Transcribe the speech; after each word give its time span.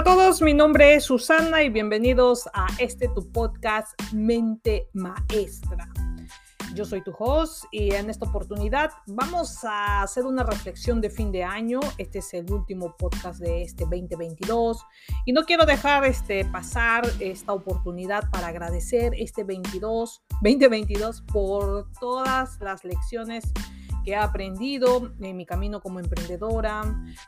Hola 0.00 0.12
a 0.12 0.16
todos, 0.16 0.40
mi 0.40 0.54
nombre 0.54 0.94
es 0.94 1.04
Susana 1.04 1.62
y 1.62 1.68
bienvenidos 1.68 2.48
a 2.54 2.68
este 2.78 3.08
tu 3.08 3.30
podcast 3.30 4.00
Mente 4.14 4.88
Maestra. 4.94 5.90
Yo 6.74 6.86
soy 6.86 7.04
tu 7.04 7.12
host 7.18 7.64
y 7.70 7.92
en 7.92 8.08
esta 8.08 8.24
oportunidad 8.24 8.92
vamos 9.08 9.62
a 9.62 10.00
hacer 10.00 10.24
una 10.24 10.42
reflexión 10.42 11.02
de 11.02 11.10
fin 11.10 11.30
de 11.30 11.44
año. 11.44 11.80
Este 11.98 12.20
es 12.20 12.32
el 12.32 12.50
último 12.50 12.96
podcast 12.96 13.40
de 13.40 13.60
este 13.60 13.84
2022 13.84 14.82
y 15.26 15.34
no 15.34 15.44
quiero 15.44 15.66
dejar 15.66 16.06
este 16.06 16.46
pasar 16.46 17.06
esta 17.20 17.52
oportunidad 17.52 18.30
para 18.30 18.46
agradecer 18.46 19.12
este 19.18 19.44
22 19.44 20.22
2022 20.40 21.20
por 21.30 21.92
todas 22.00 22.58
las 22.62 22.84
lecciones 22.84 23.44
que 24.10 24.14
he 24.14 24.18
aprendido 24.18 25.12
en 25.20 25.36
mi 25.36 25.46
camino 25.46 25.80
como 25.80 26.00
emprendedora, 26.00 26.82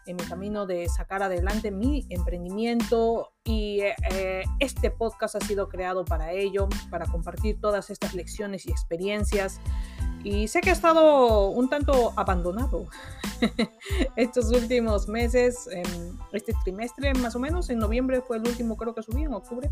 en 0.04 0.16
mi 0.16 0.24
camino 0.24 0.66
de 0.66 0.88
sacar 0.88 1.22
adelante 1.22 1.70
mi 1.70 2.04
emprendimiento 2.08 3.30
y 3.44 3.82
eh, 3.82 4.42
este 4.58 4.90
podcast 4.90 5.36
ha 5.36 5.40
sido 5.40 5.68
creado 5.68 6.04
para 6.04 6.32
ello, 6.32 6.68
para 6.90 7.06
compartir 7.06 7.60
todas 7.60 7.88
estas 7.90 8.14
lecciones 8.14 8.66
y 8.66 8.72
experiencias. 8.72 9.60
Y 10.24 10.48
sé 10.48 10.60
que 10.60 10.70
ha 10.70 10.72
estado 10.72 11.50
un 11.50 11.68
tanto 11.68 12.14
abandonado 12.16 12.88
estos 14.16 14.50
últimos 14.50 15.06
meses, 15.06 15.68
en 15.70 16.18
este 16.32 16.52
trimestre 16.64 17.14
más 17.14 17.36
o 17.36 17.38
menos, 17.38 17.70
en 17.70 17.78
noviembre 17.78 18.22
fue 18.22 18.38
el 18.38 18.42
último 18.42 18.76
creo 18.76 18.92
que 18.92 19.04
subí, 19.04 19.22
en 19.22 19.34
octubre. 19.34 19.70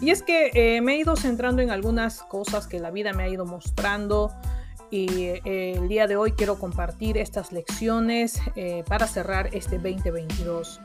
Y 0.00 0.10
es 0.10 0.24
que 0.24 0.50
eh, 0.54 0.80
me 0.80 0.94
he 0.94 0.98
ido 0.98 1.14
centrando 1.14 1.62
en 1.62 1.70
algunas 1.70 2.22
cosas 2.22 2.66
que 2.66 2.80
la 2.80 2.90
vida 2.90 3.12
me 3.12 3.22
ha 3.22 3.28
ido 3.28 3.46
mostrando, 3.46 4.32
y 4.92 5.24
eh, 5.24 5.72
el 5.78 5.88
día 5.88 6.06
de 6.06 6.16
hoy 6.16 6.32
quiero 6.32 6.58
compartir 6.58 7.16
estas 7.16 7.50
lecciones 7.50 8.38
eh, 8.56 8.84
para 8.86 9.06
cerrar 9.06 9.48
este 9.52 9.78
2022. 9.78 10.82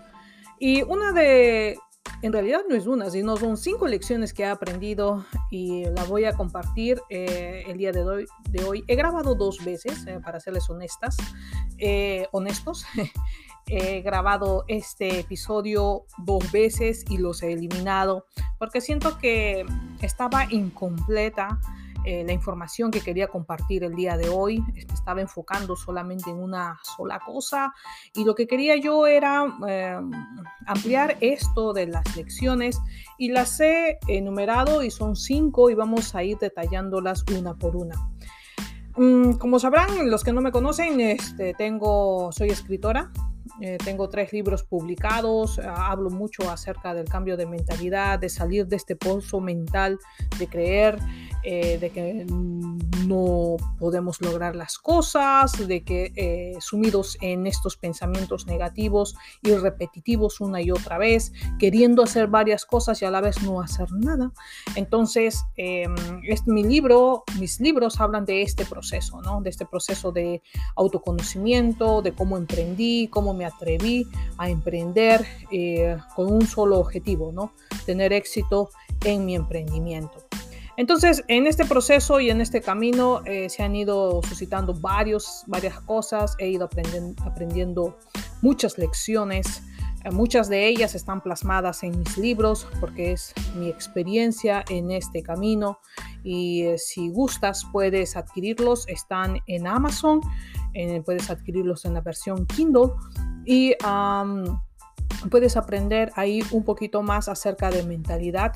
Y 0.60 0.82
una 0.84 1.12
de, 1.12 1.78
en 2.22 2.32
realidad 2.32 2.62
no 2.70 2.76
es 2.76 2.88
una, 2.88 3.10
sino 3.10 3.36
son 3.36 3.58
cinco 3.58 3.86
lecciones 3.86 4.34
que 4.34 4.44
he 4.44 4.46
aprendido 4.46 5.26
y 5.52 5.84
la 5.84 6.06
voy 6.06 6.24
a 6.24 6.32
compartir 6.32 7.02
eh, 7.10 7.66
el 7.68 7.78
día 7.78 7.92
de 7.92 8.02
hoy, 8.02 8.26
de 8.50 8.64
hoy. 8.64 8.86
He 8.88 8.96
grabado 8.96 9.36
dos 9.36 9.64
veces, 9.66 10.06
para 10.24 10.40
serles 10.40 10.70
honestas, 10.70 11.18
honestos. 12.32 12.86
he 13.68 14.02
grabado 14.02 14.64
este 14.70 15.20
episodio 15.20 16.06
dos 16.20 16.50
veces 16.54 17.04
y 17.10 17.18
los 17.18 17.44
he 17.44 17.52
eliminado 17.52 18.26
porque 18.58 18.80
siento 18.80 19.18
que 19.18 19.66
estaba 20.02 20.46
incompleta 20.50 21.60
eh, 22.10 22.24
la 22.26 22.32
información 22.32 22.90
que 22.90 23.02
quería 23.02 23.28
compartir 23.28 23.84
el 23.84 23.94
día 23.94 24.16
de 24.16 24.30
hoy. 24.30 24.64
Estaba 24.94 25.20
enfocando 25.20 25.76
solamente 25.76 26.30
en 26.30 26.38
una 26.38 26.80
sola 26.82 27.20
cosa 27.20 27.74
y 28.16 28.24
lo 28.24 28.34
que 28.34 28.48
quería 28.48 28.78
yo 28.78 29.08
era 29.08 29.44
em, 29.68 30.12
ampliar 30.68 31.18
esto 31.20 31.74
de 31.74 31.88
las 31.88 32.16
lecciones 32.16 32.80
y 33.18 33.28
las 33.34 33.60
he 33.60 34.00
enumerado 34.08 34.84
y 34.84 34.90
son 34.90 35.18
cinco 35.18 35.70
y 35.70 35.76
vamos 35.76 36.16
a 36.16 36.24
ir 36.24 36.38
detallándolas 36.38 37.26
una 37.38 37.56
por 37.56 37.76
una. 37.76 37.96
Mm, 38.96 39.34
como 39.34 39.60
sabrán, 39.60 40.10
los 40.10 40.24
que 40.24 40.32
no 40.32 40.40
me 40.40 40.54
conocen, 40.54 41.02
este, 41.02 41.56
tengo, 41.56 42.32
soy 42.32 42.52
escritora, 42.52 43.12
eh, 43.60 43.78
tengo 43.84 44.08
tres 44.08 44.32
libros 44.34 44.64
publicados, 44.64 45.60
hablo 45.60 46.10
mucho 46.10 46.50
acerca 46.50 46.94
del 46.94 47.10
cambio 47.10 47.38
de 47.38 47.48
mentalidad, 47.48 48.20
de 48.20 48.30
salir 48.30 48.68
de 48.68 48.76
este 48.76 48.96
pozo 48.96 49.42
mental, 49.42 50.00
de 50.38 50.48
creer 50.48 51.00
eh, 51.50 51.78
de 51.80 51.92
que 51.92 52.26
no 53.08 53.56
podemos 53.80 54.20
lograr 54.20 54.54
las 54.54 54.78
cosas, 54.78 55.66
de 55.66 55.82
que 55.82 56.12
eh, 56.18 56.58
sumidos 56.60 57.18
en 57.22 57.48
estos 57.48 57.78
pensamientos 57.78 58.48
negativos 58.48 59.16
y 59.42 59.54
repetitivos 59.54 60.42
una 60.42 60.62
y 60.62 60.72
otra 60.72 60.98
vez, 60.98 61.32
queriendo 61.58 62.04
hacer 62.04 62.28
varias 62.28 62.66
cosas 62.66 63.02
y 63.02 63.06
a 63.06 63.12
la 63.12 63.22
vez 63.22 63.42
no 63.44 63.62
hacer 63.62 63.90
nada. 63.94 64.34
Entonces, 64.76 65.46
eh, 65.56 65.88
mi 66.48 66.64
libro, 66.66 67.24
mis 67.40 67.62
libros 67.62 68.02
hablan 68.02 68.26
de 68.26 68.42
este 68.42 68.66
proceso, 68.66 69.22
¿no? 69.22 69.40
De 69.40 69.50
este 69.50 69.66
proceso 69.66 70.12
de 70.12 70.42
autoconocimiento, 70.76 72.02
de 72.02 72.12
cómo 72.12 72.36
emprendí, 72.36 73.08
cómo 73.08 73.34
me 73.34 73.46
atreví 73.46 74.06
a 74.38 74.50
emprender 74.50 75.26
con 76.14 76.30
un 76.30 76.46
solo 76.46 76.78
objetivo, 76.78 77.32
¿no? 77.32 77.54
Tener 77.86 78.12
éxito 78.12 78.70
en 79.06 79.26
mi 79.26 79.34
emprendimiento. 79.34 80.27
Entonces, 80.78 81.24
en 81.28 81.48
este 81.48 81.66
proceso 81.66 82.20
y 82.20 82.30
en 82.30 82.40
este 82.40 82.62
camino 82.62 83.24
eh, 83.26 83.50
se 83.50 83.64
han 83.64 83.76
ido 83.76 84.22
suscitando 84.22 84.76
varios, 84.76 85.44
varias 85.48 85.82
cosas, 85.82 86.36
he 86.38 86.50
ido 86.50 86.70
aprendiendo, 87.26 87.98
muchas 88.44 88.78
lecciones, 88.78 89.64
eh, 90.04 90.12
muchas 90.12 90.50
de 90.50 90.68
ellas 90.68 90.94
están 90.94 91.22
plasmadas 91.22 91.82
en 91.82 91.98
mis 91.98 92.16
libros 92.20 92.68
porque 92.80 93.14
es 93.14 93.34
mi 93.56 93.70
experiencia 93.70 94.64
en 94.70 94.92
este 94.92 95.24
camino. 95.24 95.80
Y 96.24 96.62
eh, 96.62 96.78
si 96.78 97.10
gustas 97.10 97.66
puedes 97.72 98.16
adquirirlos, 98.16 98.88
están 98.88 99.40
en 99.48 99.66
Amazon, 99.66 100.22
puedes 101.06 101.32
adquirirlos 101.32 101.86
en 101.86 101.96
la 101.96 102.02
versión 102.02 102.46
Kindle. 102.46 102.92
Y 103.46 103.74
puedes 105.32 105.58
aprender 105.58 106.12
ahí 106.16 106.44
un 106.52 106.64
poquito 106.64 107.02
más 107.02 107.28
acerca 107.30 107.72
de 107.72 107.82
mentalidad 107.82 108.54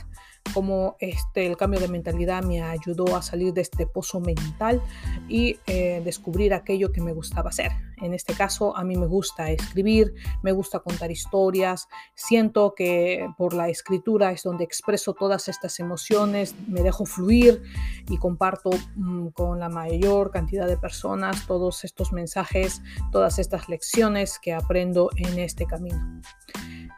cómo 0.54 0.96
este, 1.00 1.48
el 1.48 1.58
cambio 1.58 1.80
de 1.80 1.88
mentalidad 1.88 2.44
me 2.44 2.62
ayudó 2.62 3.16
a 3.16 3.22
salir 3.22 3.54
de 3.54 3.62
este 3.62 3.88
pozo 3.88 4.20
mental 4.20 4.82
y 5.28 5.58
eh, 5.68 6.02
descubrir 6.04 6.54
aquello 6.54 6.92
que 6.92 7.02
me 7.02 7.14
gustaba 7.14 7.50
hacer. 7.50 7.72
En 8.02 8.14
este 8.14 8.34
caso, 8.34 8.76
a 8.76 8.84
mí 8.84 8.96
me 8.96 9.06
gusta 9.06 9.52
escribir, 9.52 10.14
me 10.42 10.52
gusta 10.52 10.80
contar 10.80 11.12
historias, 11.12 11.88
siento 12.16 12.74
que 12.76 13.28
por 13.38 13.54
la 13.54 13.70
escritura 13.70 14.32
es 14.32 14.44
donde 14.44 14.64
expreso 14.64 15.14
todas 15.14 15.48
estas 15.48 15.80
emociones, 15.80 16.56
me 16.68 16.82
dejo 16.82 17.06
fluir 17.06 17.62
y 18.10 18.18
comparto 18.18 18.72
mm, 18.96 19.28
con 19.30 19.60
la 19.60 19.70
mayor 19.70 20.32
cantidad 20.32 20.68
de 20.68 20.78
personas 20.78 21.46
todos 21.46 21.84
estos 21.84 22.12
mensajes, 22.12 22.82
todas 23.12 23.40
estas 23.40 23.70
lecciones 23.70 24.40
que 24.40 24.54
aprendo 24.54 25.10
en 25.16 25.40
este 25.40 25.66
camino. 25.66 26.22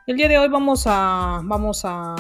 El 0.08 0.18
día 0.18 0.28
de 0.28 0.38
hoy 0.38 0.48
vamos 0.50 0.84
a, 0.86 1.42
vamos 1.44 1.82
a 1.86 2.16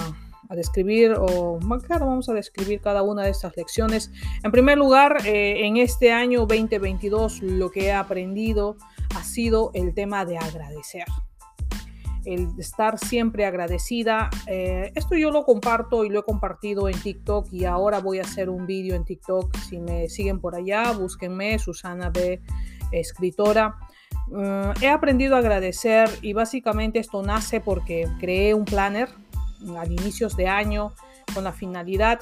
a 0.54 0.56
describir, 0.56 1.16
o 1.18 1.60
claro, 1.86 2.06
vamos 2.06 2.30
a 2.30 2.34
describir 2.34 2.80
cada 2.80 3.02
una 3.02 3.24
de 3.24 3.32
estas 3.32 3.58
lecciones. 3.58 4.12
En 4.44 4.52
primer 4.52 4.78
lugar, 4.78 5.18
eh, 5.26 5.66
en 5.66 5.78
este 5.78 6.12
año 6.12 6.42
2022 6.42 7.42
lo 7.42 7.72
que 7.72 7.88
he 7.88 7.92
aprendido 7.92 8.78
ha 9.16 9.24
sido 9.24 9.72
el 9.74 9.94
tema 9.94 10.26
de 10.26 10.38
agradecer. 10.38 11.06
El 12.26 12.48
estar 12.58 13.00
siempre 13.00 13.46
agradecida. 13.46 14.30
Eh, 14.48 14.92
esto 14.96 15.16
yo 15.16 15.32
lo 15.32 15.44
comparto 15.44 16.06
y 16.06 16.10
lo 16.10 16.20
he 16.20 16.24
compartido 16.24 16.88
en 16.88 16.98
TikTok 16.98 17.52
y 17.52 17.66
ahora 17.66 18.00
voy 18.00 18.20
a 18.20 18.22
hacer 18.22 18.50
un 18.50 18.66
vídeo 18.66 18.96
en 18.96 19.04
TikTok. 19.04 19.58
Si 19.58 19.80
me 19.80 20.08
siguen 20.08 20.40
por 20.40 20.56
allá, 20.56 20.92
búsquenme, 20.94 21.60
Susana 21.60 22.12
B, 22.12 22.42
escritora. 22.92 23.76
Mm, 24.28 24.84
he 24.84 24.88
aprendido 24.88 25.36
a 25.36 25.40
agradecer 25.40 26.10
y 26.22 26.32
básicamente 26.32 27.00
esto 27.00 27.24
nace 27.24 27.60
porque 27.60 28.08
creé 28.20 28.54
un 28.54 28.66
planner 28.66 29.10
a 29.78 29.86
inicios 29.86 30.36
de 30.36 30.48
año 30.48 30.94
con 31.34 31.44
la 31.44 31.52
finalidad 31.52 32.20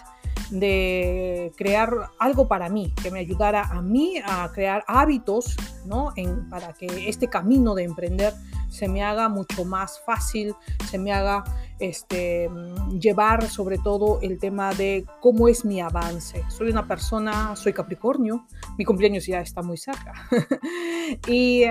de 0.52 1.52
crear 1.56 2.12
algo 2.19 2.47
para 2.47 2.69
mí, 2.69 2.94
que 3.02 3.09
me 3.09 3.19
ayudara 3.19 3.63
a 3.63 3.81
mí 3.81 4.16
a 4.25 4.52
crear 4.53 4.84
hábitos, 4.88 5.56
¿no? 5.85 6.13
Para 6.50 6.74
que 6.74 7.07
este 7.07 7.28
camino 7.28 7.74
de 7.74 7.84
emprender 7.84 8.34
se 8.69 8.88
me 8.88 9.03
haga 9.03 9.28
mucho 9.30 9.66
más 9.66 10.01
fácil, 10.06 10.56
se 10.90 10.97
me 10.97 11.12
haga 11.12 11.44
este, 11.80 12.50
llevar 13.00 13.50
sobre 13.50 13.78
todo 13.78 14.19
el 14.22 14.40
tema 14.40 14.74
de 14.74 15.06
cómo 15.19 15.47
es 15.47 15.66
mi 15.66 15.81
avance. 15.81 16.44
Soy 16.50 16.69
una 16.69 16.88
persona, 16.88 17.56
soy 17.56 17.74
Capricornio, 17.74 18.45
mi 18.77 18.86
cumpleaños 18.86 19.25
ya 19.25 19.42
está 19.42 19.62
muy 19.62 19.77
cerca. 19.77 20.13
y 21.27 21.63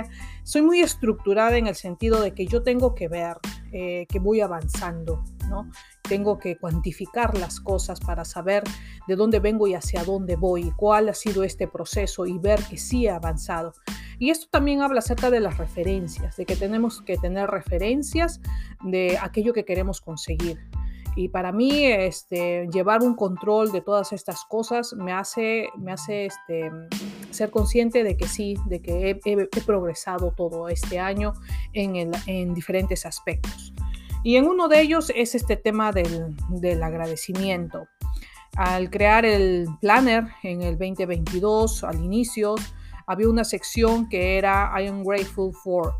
soy 0.42 0.62
muy 0.62 0.80
estructurada 0.80 1.56
en 1.56 1.66
el 1.66 1.74
sentido 1.74 2.20
de 2.20 2.34
que 2.34 2.46
yo 2.46 2.62
tengo 2.62 2.94
que 2.94 3.08
ver 3.08 3.38
eh, 3.72 4.06
que 4.08 4.18
voy 4.18 4.40
avanzando, 4.40 5.24
¿no? 5.50 5.70
Tengo 6.00 6.38
que 6.38 6.56
cuantificar 6.56 7.36
las 7.36 7.60
cosas 7.60 8.00
para 8.00 8.24
saber 8.24 8.64
de 9.06 9.16
dónde 9.16 9.40
vengo 9.40 9.66
y 9.66 9.74
hacia 9.74 10.04
dónde 10.04 10.36
voy, 10.36 10.72
cuál 10.76 11.10
ha 11.10 11.14
sido 11.14 11.44
este 11.44 11.68
proceso 11.68 12.24
y 12.24 12.38
ver 12.38 12.62
que 12.62 12.78
sí 12.78 13.06
he 13.06 13.10
avanzado. 13.10 13.74
Y 14.18 14.30
esto 14.30 14.46
también 14.50 14.80
habla 14.82 15.00
acerca 15.00 15.30
de 15.30 15.40
las 15.40 15.58
referencias, 15.58 16.36
de 16.36 16.46
que 16.46 16.56
tenemos 16.56 17.02
que 17.02 17.16
tener 17.16 17.50
referencias 17.50 18.40
de 18.82 19.18
aquello 19.20 19.52
que 19.52 19.64
queremos 19.64 20.00
conseguir. 20.00 20.58
Y 21.16 21.28
para 21.28 21.52
mí, 21.52 21.86
este, 21.86 22.68
llevar 22.72 23.02
un 23.02 23.14
control 23.14 23.72
de 23.72 23.80
todas 23.80 24.12
estas 24.12 24.44
cosas 24.44 24.92
me 24.92 25.12
hace, 25.12 25.68
me 25.76 25.92
hace 25.92 26.26
este, 26.26 26.70
ser 27.30 27.50
consciente 27.50 28.04
de 28.04 28.16
que 28.16 28.28
sí, 28.28 28.56
de 28.66 28.80
que 28.80 29.20
he, 29.24 29.60
progresado 29.62 30.32
todo 30.36 30.68
este 30.68 30.98
año 30.98 31.32
en, 31.72 32.12
en 32.26 32.54
diferentes 32.54 33.06
aspectos. 33.06 33.72
Y 34.22 34.36
en 34.36 34.46
uno 34.46 34.68
de 34.68 34.80
ellos 34.82 35.10
es 35.14 35.34
este 35.34 35.56
tema 35.56 35.92
del, 35.92 36.82
agradecimiento. 36.82 37.86
Al 38.56 38.90
crear 38.90 39.24
el 39.24 39.66
planner 39.80 40.24
en 40.42 40.62
el 40.62 40.76
2022, 40.76 41.84
al 41.84 42.04
inicio, 42.04 42.56
había 43.06 43.28
una 43.28 43.44
sección 43.44 44.08
que 44.08 44.36
era 44.36 44.72
I 44.78 44.88
am 44.88 45.04
grateful 45.04 45.54
for. 45.54 45.94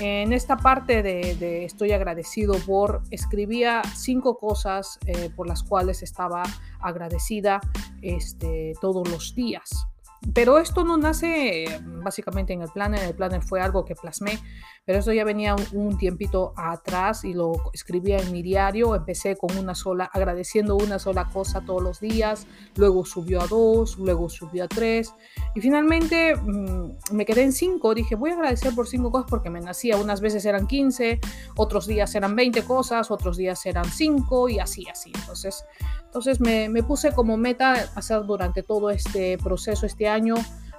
En 0.00 0.32
esta 0.32 0.56
parte 0.56 1.02
de, 1.02 1.64
estoy 1.64 1.92
agradecido 1.92 2.54
por, 2.66 3.02
escribía 3.10 3.80
cinco 3.94 4.38
cosas 4.38 4.98
eh, 5.06 5.30
por 5.34 5.46
las 5.46 5.62
cuales 5.62 6.02
estaba 6.02 6.42
agradecida 6.80 7.60
este, 8.02 8.74
todos 8.80 9.08
los 9.08 9.34
días. 9.34 9.86
Pero 10.32 10.58
esto 10.58 10.84
no 10.84 10.96
nace 10.96 11.66
básicamente 12.02 12.52
en 12.52 12.62
el 12.62 12.70
planner, 12.70 13.02
el 13.02 13.14
planner 13.14 13.42
fue 13.42 13.60
algo 13.60 13.84
que 13.84 13.94
plasmé, 13.94 14.38
pero 14.84 14.98
esto 14.98 15.12
ya 15.12 15.24
venía 15.24 15.56
un, 15.72 15.96
tiempito 15.96 16.52
atrás 16.56 17.24
y 17.24 17.32
lo 17.32 17.52
escribía 17.72 18.18
en 18.18 18.32
mi 18.32 18.42
diario, 18.42 18.94
empecé 18.94 19.36
con 19.36 19.56
una 19.56 19.74
sola, 19.74 20.10
agradeciendo 20.12 20.76
una 20.76 20.98
sola 20.98 21.26
cosa 21.32 21.62
todos 21.64 21.82
los 21.82 22.00
días, 22.00 22.46
luego 22.76 23.04
subió 23.04 23.40
a 23.40 23.46
dos, 23.46 23.96
luego 23.98 24.28
subió 24.28 24.64
a 24.64 24.68
tres 24.68 25.14
y 25.54 25.60
finalmente 25.60 26.34
mm, 26.36 27.12
me 27.12 27.24
quedé 27.24 27.44
en 27.44 27.52
cinco, 27.52 27.94
dije 27.94 28.14
voy 28.14 28.30
a 28.30 28.34
agradecer 28.34 28.74
por 28.74 28.86
cinco 28.86 29.10
cosas 29.10 29.30
porque 29.30 29.50
me 29.50 29.60
nacía, 29.60 29.96
unas 29.96 30.20
veces 30.20 30.44
eran 30.44 30.66
15, 30.66 31.20
otros 31.56 31.86
días 31.86 32.14
eran 32.14 32.36
20 32.36 32.62
cosas, 32.64 33.10
otros 33.10 33.36
días 33.36 33.64
eran 33.66 33.86
cinco 33.86 34.48
y 34.48 34.58
así, 34.58 34.86
así. 34.90 35.12
Entonces, 35.14 35.64
entonces 36.04 36.40
me, 36.40 36.68
me 36.68 36.82
puse 36.82 37.12
como 37.12 37.36
meta 37.36 37.72
hacer 37.94 38.24
durante 38.26 38.62
todo 38.62 38.90
este 38.90 39.38
proceso, 39.38 39.86
este 39.86 40.08
año, 40.08 40.34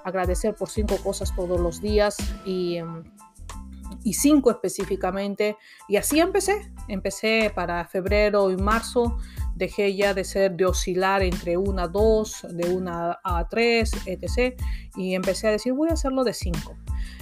agradecer 0.06 0.54
por 0.54 0.70
cinco 0.70 0.96
cosas 1.02 1.34
todos 1.34 1.60
los 1.60 1.80
días 1.80 2.16
y, 2.44 2.76
em, 2.76 3.02
y 4.06 4.12
cinco 4.12 4.52
específicamente. 4.52 5.56
Y 5.88 5.96
así 5.96 6.20
empecé. 6.20 6.70
Empecé 6.86 7.50
para 7.52 7.84
febrero 7.88 8.52
y 8.52 8.56
marzo. 8.56 9.18
Dejé 9.56 9.96
ya 9.96 10.14
de 10.14 10.22
ser 10.22 10.52
de 10.52 10.64
oscilar 10.64 11.24
entre 11.24 11.56
una, 11.56 11.88
dos, 11.88 12.46
de 12.48 12.72
una 12.72 13.18
a 13.24 13.48
tres, 13.48 13.90
etc. 14.06 14.54
Y 14.94 15.16
empecé 15.16 15.48
a 15.48 15.50
decir, 15.50 15.72
voy 15.72 15.88
a 15.90 15.94
hacerlo 15.94 16.22
de 16.22 16.34
cinco. 16.34 16.76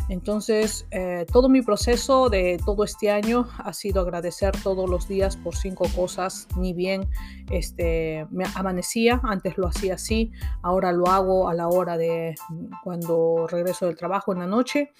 Entonces, 0.09 0.87
eh, 0.91 1.25
todo 1.33 1.49
mi 1.49 1.62
proceso 1.62 2.29
de 2.29 2.61
todo 2.65 2.85
este 2.85 3.11
año 3.11 3.49
ha 3.59 3.73
sido 3.73 4.03
agradecer 4.03 4.53
todos 4.62 4.89
los 4.89 5.09
días 5.09 5.37
por 5.37 5.56
cinco 5.56 5.87
cosas, 5.97 6.47
ni 6.56 6.75
bien 6.75 7.09
este, 7.51 8.27
me 8.31 8.45
amanecía, 8.55 9.21
antes 9.25 9.56
lo 9.56 9.67
hacía 9.67 9.95
así, 9.95 10.31
ahora 10.62 10.93
lo 10.93 11.06
hago 11.09 11.49
a 11.49 11.55
la 11.55 11.69
hora 11.69 11.97
de 11.97 12.35
cuando 12.83 13.47
regreso 13.49 13.87
del 13.87 13.97
trabajo 13.97 14.33
en 14.33 14.41
la 14.41 14.47
noche 14.47 14.93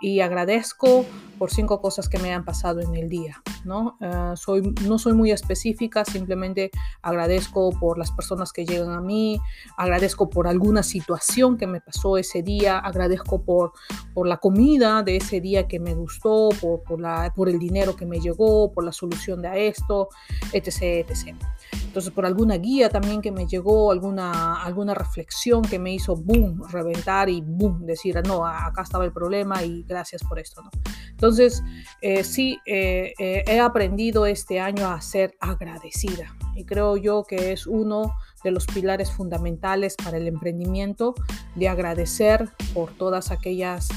y 0.00 0.20
agradezco 0.20 1.04
por 1.38 1.50
cinco 1.50 1.80
cosas 1.80 2.08
que 2.08 2.18
me 2.18 2.32
han 2.32 2.44
pasado 2.44 2.80
en 2.80 2.94
el 2.94 3.08
día. 3.08 3.42
¿no? 3.64 3.96
Eh, 4.00 4.32
soy, 4.36 4.62
no 4.86 4.98
soy 4.98 5.12
muy 5.12 5.30
específica, 5.30 6.04
simplemente 6.04 6.70
agradezco 7.02 7.70
por 7.78 7.98
las 7.98 8.10
personas 8.10 8.52
que 8.52 8.64
llegan 8.64 8.90
a 8.90 9.00
mí, 9.00 9.40
agradezco 9.76 10.28
por 10.28 10.46
alguna 10.46 10.82
situación 10.82 11.56
que 11.56 11.66
me 11.66 11.80
pasó 11.80 12.16
ese 12.16 12.42
día, 12.42 12.78
agradezco 12.78 13.42
por, 13.42 13.72
por 14.14 14.26
la 14.26 14.38
comida 14.52 15.02
de 15.02 15.16
ese 15.16 15.40
día 15.40 15.66
que 15.66 15.80
me 15.80 15.94
gustó, 15.94 16.50
por, 16.60 16.82
por, 16.82 17.00
la, 17.00 17.32
por 17.34 17.48
el 17.48 17.58
dinero 17.58 17.96
que 17.96 18.04
me 18.04 18.20
llegó, 18.20 18.70
por 18.70 18.84
la 18.84 18.92
solución 18.92 19.40
de 19.40 19.68
esto, 19.68 20.10
etc. 20.52 21.08
etc. 21.08 21.34
Entonces, 21.72 22.12
por 22.12 22.26
alguna 22.26 22.56
guía 22.56 22.90
también 22.90 23.22
que 23.22 23.32
me 23.32 23.46
llegó, 23.46 23.92
alguna, 23.92 24.62
alguna 24.62 24.92
reflexión 24.92 25.62
que 25.62 25.78
me 25.78 25.94
hizo, 25.94 26.16
boom, 26.16 26.62
reventar 26.70 27.30
y 27.30 27.40
boom, 27.40 27.86
decir, 27.86 28.20
no, 28.26 28.46
acá 28.46 28.82
estaba 28.82 29.06
el 29.06 29.12
problema 29.12 29.62
y 29.62 29.84
gracias 29.84 30.22
por 30.22 30.38
esto, 30.38 30.62
¿no? 30.62 30.70
Entonces, 31.08 31.62
eh, 32.02 32.22
sí, 32.22 32.58
eh, 32.66 33.14
eh, 33.18 33.44
he 33.46 33.58
aprendido 33.58 34.26
este 34.26 34.60
año 34.60 34.90
a 34.90 35.00
ser 35.00 35.34
agradecida 35.40 36.36
y 36.56 36.64
creo 36.64 36.98
yo 36.98 37.24
que 37.24 37.52
es 37.52 37.66
uno 37.66 38.14
de 38.44 38.50
los 38.50 38.66
pilares 38.66 39.10
fundamentales 39.10 39.96
para 39.96 40.18
el 40.18 40.28
emprendimiento, 40.28 41.14
de 41.54 41.68
agradecer 41.68 42.50
por 42.74 42.92
todas 42.92 43.30
aquellas 43.30 43.88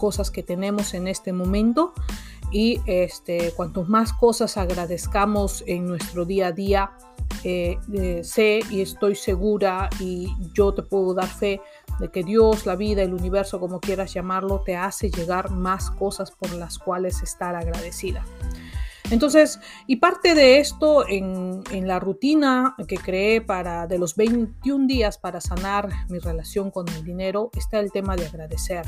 cosas 0.00 0.30
que 0.30 0.42
tenemos 0.42 0.94
en 0.94 1.06
este 1.06 1.32
momento 1.32 1.92
y 2.50 2.80
este, 2.86 3.52
cuanto 3.52 3.84
más 3.84 4.12
cosas 4.12 4.56
agradezcamos 4.56 5.62
en 5.66 5.86
nuestro 5.86 6.24
día 6.24 6.48
a 6.48 6.52
día, 6.52 6.90
eh, 7.44 7.78
sé 8.24 8.60
y 8.70 8.80
estoy 8.80 9.14
segura 9.14 9.88
y 10.00 10.34
yo 10.52 10.74
te 10.74 10.82
puedo 10.82 11.14
dar 11.14 11.28
fe 11.28 11.60
de 12.00 12.10
que 12.10 12.24
Dios, 12.24 12.66
la 12.66 12.76
vida, 12.76 13.02
el 13.02 13.14
universo, 13.14 13.60
como 13.60 13.78
quieras 13.78 14.14
llamarlo, 14.14 14.62
te 14.64 14.74
hace 14.74 15.10
llegar 15.10 15.50
más 15.50 15.90
cosas 15.90 16.30
por 16.30 16.52
las 16.54 16.78
cuales 16.78 17.22
estar 17.22 17.54
agradecida. 17.54 18.24
Entonces, 19.10 19.58
y 19.88 19.96
parte 19.96 20.34
de 20.34 20.60
esto 20.60 21.04
en, 21.08 21.50
la 21.86 21.98
rutina 21.98 22.76
que 22.86 22.96
creé 22.96 23.40
para 23.40 23.86
de 23.86 23.98
los 23.98 24.14
21 24.14 24.86
días 24.86 25.18
para 25.18 25.40
sanar 25.40 25.88
mi 26.08 26.18
relación 26.18 26.70
con 26.70 26.88
el 26.88 27.04
dinero 27.04 27.50
está 27.56 27.80
el 27.80 27.90
tema 27.90 28.16
de 28.16 28.26
agradecer. 28.26 28.84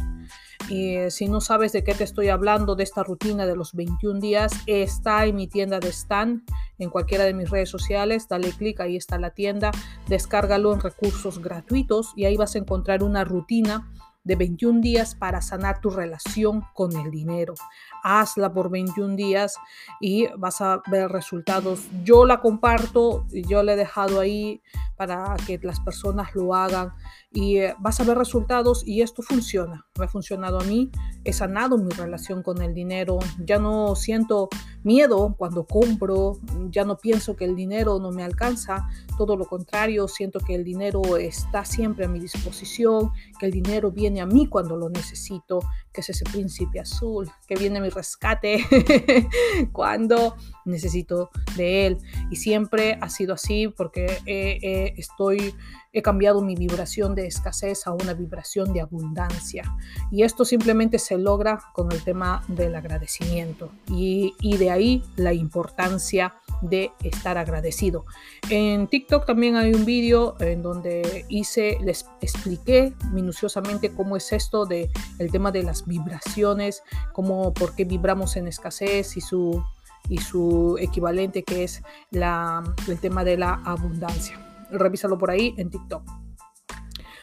Y 0.69 0.95
eh, 0.95 1.11
si 1.11 1.27
no 1.27 1.41
sabes 1.41 1.73
de 1.73 1.83
qué 1.83 1.95
te 1.95 2.05
estoy 2.05 2.29
hablando 2.29 2.77
de 2.77 2.85
esta 2.85 3.03
rutina 3.03 3.47
de 3.47 3.57
los 3.57 3.75
21 3.75 4.21
días, 4.21 4.53
está 4.67 5.25
en 5.27 5.37
mi 5.37 5.49
tienda 5.49 5.81
de 5.81 5.89
Stan, 5.89 6.45
en 6.79 6.91
cualquiera 6.91 7.25
de 7.25 7.35
mis 7.35 7.51
redes 7.51 7.71
sociales, 7.71 8.29
dale 8.29 8.51
clic, 8.51 8.81
ahí 8.81 8.97
está 8.97 9.19
la 9.19 9.31
tienda, 9.31 9.73
descárgalo 10.09 10.73
en 10.73 10.81
recursos 10.81 11.41
gratuitos 11.41 12.13
y 12.15 12.27
ahí 12.27 12.37
vas 12.37 12.55
a 12.55 12.59
encontrar 12.59 13.03
una 13.03 13.25
rutina 13.25 13.91
de 14.25 14.37
21 14.37 14.81
días 14.81 15.15
para 15.15 15.43
sanar 15.43 15.81
tu 15.81 15.91
relación 15.91 16.63
con 16.75 16.97
el 16.97 17.11
dinero. 17.11 17.55
Hazla 18.03 18.53
por 18.53 18.71
21 18.71 19.17
días 19.17 19.57
y 20.01 20.27
vas 20.39 20.61
a 20.61 20.83
ver 20.91 21.11
resultados. 21.11 21.89
Yo 22.05 22.25
la 22.25 22.41
comparto, 22.41 23.27
yo 23.31 23.63
la 23.63 23.73
he 23.73 23.77
dejado 23.77 24.21
ahí 24.21 24.63
para 24.97 25.35
que 25.47 25.59
las 25.63 25.81
personas 25.81 26.35
lo 26.35 26.55
hagan 26.55 26.93
y 27.33 27.59
eh, 27.59 27.75
vas 27.79 27.99
a 28.01 28.05
ver 28.05 28.19
resultados 28.19 28.83
y 28.87 29.03
esto 29.03 29.23
funciona. 29.23 29.87
Me 29.99 30.05
ha 30.05 30.09
funcionado 30.09 30.61
a 30.61 30.65
mí, 30.65 30.91
he 31.25 31.33
sanado 31.33 31.79
mi 31.79 31.91
relación 31.91 32.43
con 32.43 32.61
el 32.61 32.75
dinero, 32.75 33.19
ya 33.45 33.59
no 33.59 33.95
siento 33.97 34.49
miedo 34.83 35.35
cuando 35.39 35.65
compro, 35.65 36.39
ya 36.71 36.85
no 36.85 36.99
pienso 36.99 37.37
que 37.37 37.45
el 37.45 37.57
dinero 37.57 37.99
no 38.01 38.11
me 38.11 38.23
alcanza, 38.23 38.89
todo 39.17 39.37
lo 39.37 39.47
contrario, 39.47 40.09
siento 40.09 40.41
que 40.41 40.55
el 40.55 40.65
dinero 40.65 41.17
está 41.17 41.65
siempre 41.65 42.05
a 42.05 42.09
mi 42.09 42.19
disposición, 42.19 43.11
que 43.39 43.47
el 43.47 43.53
dinero 43.53 43.91
viene 43.91 44.21
a 44.21 44.27
mí 44.27 44.47
cuando 44.47 44.77
lo 44.77 44.91
necesito, 44.91 45.61
que 45.93 46.01
es 46.01 46.11
ese 46.11 46.25
príncipe 46.25 46.81
azul, 46.81 47.31
que 47.47 47.55
viene 47.55 47.81
mi 47.81 47.89
rescate 47.89 48.65
cuando 49.73 50.37
necesito 50.65 51.31
de 51.57 51.87
él. 51.87 51.99
Y 52.31 52.37
siempre 52.37 52.99
ha 53.01 53.09
sido 53.09 53.35
así 53.35 53.69
porque 53.69 54.93
estoy, 54.97 55.55
he 55.93 56.03
cambiado 56.03 56.41
mi 56.41 56.55
vibración 56.55 57.15
de 57.15 57.27
escasez 57.27 57.87
a 57.87 57.93
una 57.93 58.15
vibración 58.15 58.73
de 58.73 58.81
abundancia. 58.81 59.65
Y 60.11 60.23
esto 60.23 60.45
simplemente 60.45 60.99
se 60.99 61.19
logra 61.19 61.61
con 61.75 61.93
el 61.93 62.03
tema 62.03 62.43
del 62.49 62.75
agradecimiento. 62.75 63.71
Y, 63.89 64.35
de 64.57 64.71
ahí 64.71 65.03
la 65.17 65.33
importancia 65.33 66.35
de 66.61 66.93
estar 67.03 67.37
agradecido. 67.37 68.05
En 68.49 68.87
TikTok 68.87 69.27
también 69.27 69.57
hay 69.57 69.75
un 69.75 69.85
vídeo 69.85 70.37
en 70.41 70.63
donde 70.63 71.25
hice, 71.29 71.79
les 71.83 72.07
expliqué 72.21 72.95
minuciosamente 73.13 73.93
cómo 73.93 74.17
es 74.17 74.33
esto 74.33 74.67
de 74.67 74.91
el 75.19 75.33
tema 75.33 75.51
de 75.51 75.63
las 75.63 75.87
vibraciones, 75.87 76.83
cómo, 77.13 77.53
por 77.53 77.75
qué 77.75 77.85
vibramos 77.85 78.37
en 78.37 78.47
escasez 78.47 79.17
y 79.17 79.21
su, 79.21 79.65
y 80.09 80.19
su 80.19 80.77
equivalente 80.81 81.43
que 81.43 81.65
es 81.65 81.83
la, 82.11 82.63
el 82.87 83.01
tema 83.01 83.25
de 83.25 83.39
la 83.39 83.55
abundancia. 83.65 84.52
Revísalo 84.73 85.19
por 85.19 85.31
ahí 85.31 85.55
en 85.59 85.71
TikTok. 85.71 86.03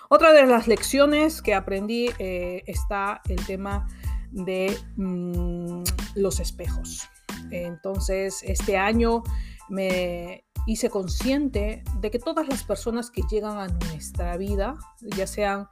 Otra 0.09 0.33
de 0.33 0.45
las 0.45 0.67
lecciones 0.67 1.41
que 1.41 1.53
aprendí 1.53 2.09
eh, 2.17 2.63
está 2.65 3.21
el 3.29 3.45
tema 3.45 3.87
de 4.31 4.75
mm, 4.95 5.83
los 6.15 6.39
espejos. 6.39 7.07
Entonces, 7.51 8.41
este 8.43 8.77
año 8.77 9.23
me 9.69 10.45
hice 10.65 10.89
consciente 10.89 11.83
de 11.99 12.11
que 12.11 12.19
todas 12.19 12.47
las 12.47 12.63
personas 12.63 13.11
que 13.11 13.21
llegan 13.29 13.57
a 13.57 13.67
nuestra 13.67 14.35
vida, 14.37 14.75
ya 15.15 15.27
sean 15.27 15.67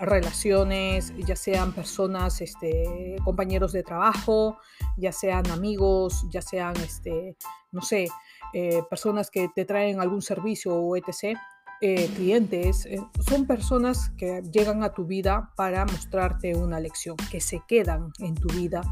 relaciones, 0.00 1.12
ya 1.26 1.36
sean 1.36 1.72
personas, 1.72 2.40
este, 2.40 3.16
compañeros 3.24 3.72
de 3.72 3.82
trabajo, 3.82 4.58
ya 4.96 5.12
sean 5.12 5.50
amigos, 5.50 6.26
ya 6.30 6.40
sean, 6.40 6.76
este, 6.78 7.36
no 7.70 7.82
sé, 7.82 8.08
eh, 8.52 8.82
personas 8.88 9.30
que 9.30 9.48
te 9.54 9.64
traen 9.64 10.00
algún 10.00 10.22
servicio 10.22 10.74
o 10.74 10.96
etc., 10.96 11.38
eh, 11.82 12.10
clientes, 12.14 12.84
eh, 12.84 13.00
son 13.26 13.46
personas 13.46 14.10
que 14.18 14.42
llegan 14.52 14.82
a 14.82 14.92
tu 14.92 15.06
vida 15.06 15.50
para 15.56 15.86
mostrarte 15.86 16.54
una 16.54 16.78
lección, 16.78 17.16
que 17.30 17.40
se 17.40 17.62
quedan 17.66 18.12
en 18.18 18.34
tu 18.34 18.48
vida 18.48 18.82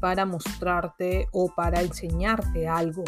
para 0.00 0.26
mostrarte 0.26 1.26
o 1.32 1.52
para 1.56 1.80
enseñarte 1.80 2.68
algo. 2.68 3.02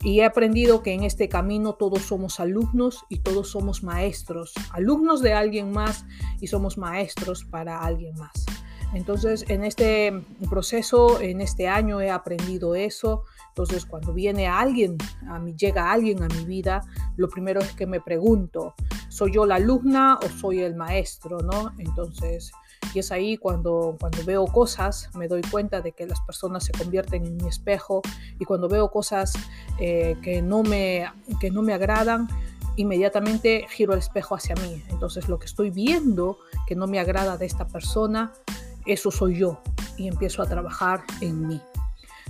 Y 0.00 0.18
he 0.18 0.24
aprendido 0.24 0.82
que 0.82 0.92
en 0.92 1.04
este 1.04 1.28
camino 1.28 1.74
todos 1.74 2.02
somos 2.02 2.40
alumnos 2.40 3.04
y 3.08 3.20
todos 3.20 3.48
somos 3.48 3.84
maestros, 3.84 4.52
alumnos 4.72 5.22
de 5.22 5.34
alguien 5.34 5.70
más 5.70 6.04
y 6.40 6.48
somos 6.48 6.76
maestros 6.76 7.44
para 7.44 7.80
alguien 7.80 8.16
más. 8.16 8.44
Entonces, 8.94 9.44
en 9.48 9.64
este 9.64 10.12
proceso, 10.48 11.20
en 11.20 11.40
este 11.40 11.68
año 11.68 12.00
he 12.00 12.10
aprendido 12.10 12.74
eso. 12.74 13.24
Entonces, 13.48 13.84
cuando 13.86 14.12
viene 14.12 14.46
alguien, 14.46 14.96
a 15.28 15.38
mí 15.38 15.54
llega 15.56 15.90
alguien 15.90 16.22
a 16.22 16.28
mi 16.28 16.44
vida, 16.44 16.82
lo 17.16 17.28
primero 17.28 17.60
es 17.60 17.72
que 17.72 17.86
me 17.86 18.00
pregunto, 18.00 18.74
¿soy 19.08 19.32
yo 19.32 19.46
la 19.46 19.56
alumna 19.56 20.18
o 20.22 20.28
soy 20.28 20.60
el 20.60 20.74
maestro? 20.74 21.38
¿no? 21.38 21.72
Entonces, 21.78 22.52
y 22.94 23.00
es 23.00 23.10
ahí 23.10 23.36
cuando, 23.36 23.96
cuando 23.98 24.24
veo 24.24 24.46
cosas, 24.46 25.10
me 25.14 25.28
doy 25.28 25.42
cuenta 25.42 25.80
de 25.80 25.92
que 25.92 26.06
las 26.06 26.20
personas 26.20 26.64
se 26.64 26.72
convierten 26.72 27.24
en 27.24 27.36
mi 27.36 27.48
espejo 27.48 28.02
y 28.38 28.44
cuando 28.44 28.68
veo 28.68 28.90
cosas 28.90 29.32
eh, 29.80 30.16
que, 30.22 30.42
no 30.42 30.62
me, 30.62 31.06
que 31.40 31.50
no 31.50 31.62
me 31.62 31.74
agradan, 31.74 32.28
inmediatamente 32.76 33.66
giro 33.68 33.92
el 33.92 33.98
espejo 33.98 34.34
hacia 34.34 34.54
mí. 34.56 34.82
Entonces 34.90 35.28
lo 35.28 35.38
que 35.38 35.46
estoy 35.46 35.70
viendo 35.70 36.38
que 36.66 36.74
no 36.74 36.86
me 36.86 37.00
agrada 37.00 37.36
de 37.36 37.46
esta 37.46 37.66
persona, 37.66 38.32
eso 38.86 39.10
soy 39.10 39.38
yo 39.38 39.60
y 39.96 40.08
empiezo 40.08 40.42
a 40.42 40.46
trabajar 40.46 41.02
en 41.20 41.46
mí. 41.46 41.60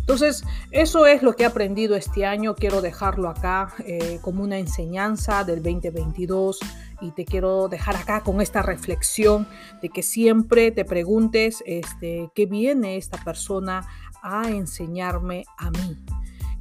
Entonces, 0.05 0.45
eso 0.71 1.07
es 1.07 1.23
lo 1.23 1.35
que 1.35 1.45
he 1.45 1.47
aprendido 1.47 1.97
este 1.97 2.27
año. 2.27 2.55
Quiero 2.55 2.83
dejarlo 2.83 3.31
acá 3.31 3.73
eh, 3.87 4.19
como 4.21 4.43
una 4.43 4.59
enseñanza 4.59 5.45
del 5.45 5.63
2022 5.63 6.61
y 7.01 7.13
te 7.13 7.25
quiero 7.25 7.69
dejar 7.69 7.97
acá 7.97 8.23
con 8.23 8.43
esta 8.43 8.61
reflexión 8.61 9.49
de 9.81 9.89
que 9.89 10.03
siempre 10.03 10.73
te 10.73 10.85
preguntes 10.85 11.65
este, 11.65 12.31
qué 12.35 12.45
viene 12.45 12.99
esta 12.99 13.17
persona 13.25 13.89
a 14.23 14.51
enseñarme 14.51 15.47
a 15.57 15.71
mí. 15.71 15.99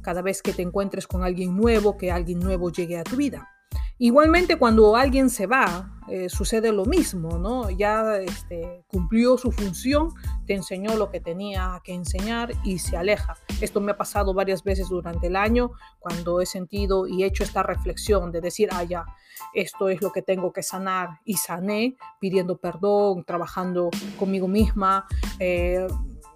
Cada 0.00 0.22
vez 0.22 0.40
que 0.40 0.54
te 0.54 0.62
encuentres 0.62 1.06
con 1.06 1.22
alguien 1.22 1.54
nuevo, 1.54 1.98
que 1.98 2.10
alguien 2.10 2.38
nuevo 2.38 2.70
llegue 2.70 2.96
a 2.96 3.04
tu 3.04 3.16
vida. 3.16 3.53
Igualmente 3.98 4.56
cuando 4.56 4.96
alguien 4.96 5.30
se 5.30 5.46
va, 5.46 5.94
eh, 6.08 6.28
sucede 6.28 6.72
lo 6.72 6.84
mismo, 6.84 7.38
¿no? 7.38 7.70
Ya 7.70 8.16
este, 8.16 8.84
cumplió 8.88 9.38
su 9.38 9.52
función, 9.52 10.10
te 10.46 10.54
enseñó 10.54 10.96
lo 10.96 11.10
que 11.10 11.20
tenía 11.20 11.80
que 11.82 11.94
enseñar 11.94 12.52
y 12.64 12.78
se 12.78 12.96
aleja. 12.96 13.36
Esto 13.60 13.80
me 13.80 13.92
ha 13.92 13.96
pasado 13.96 14.34
varias 14.34 14.62
veces 14.64 14.88
durante 14.88 15.28
el 15.28 15.36
año 15.36 15.70
cuando 16.00 16.40
he 16.40 16.46
sentido 16.46 17.06
y 17.06 17.24
hecho 17.24 17.44
esta 17.44 17.62
reflexión 17.62 18.32
de 18.32 18.40
decir, 18.40 18.68
ah, 18.72 18.82
ya, 18.82 19.06
esto 19.54 19.88
es 19.88 20.02
lo 20.02 20.12
que 20.12 20.22
tengo 20.22 20.52
que 20.52 20.62
sanar 20.62 21.20
y 21.24 21.34
sané 21.34 21.96
pidiendo 22.20 22.58
perdón, 22.58 23.24
trabajando 23.24 23.90
conmigo 24.18 24.48
misma. 24.48 25.06
Eh, 25.38 25.86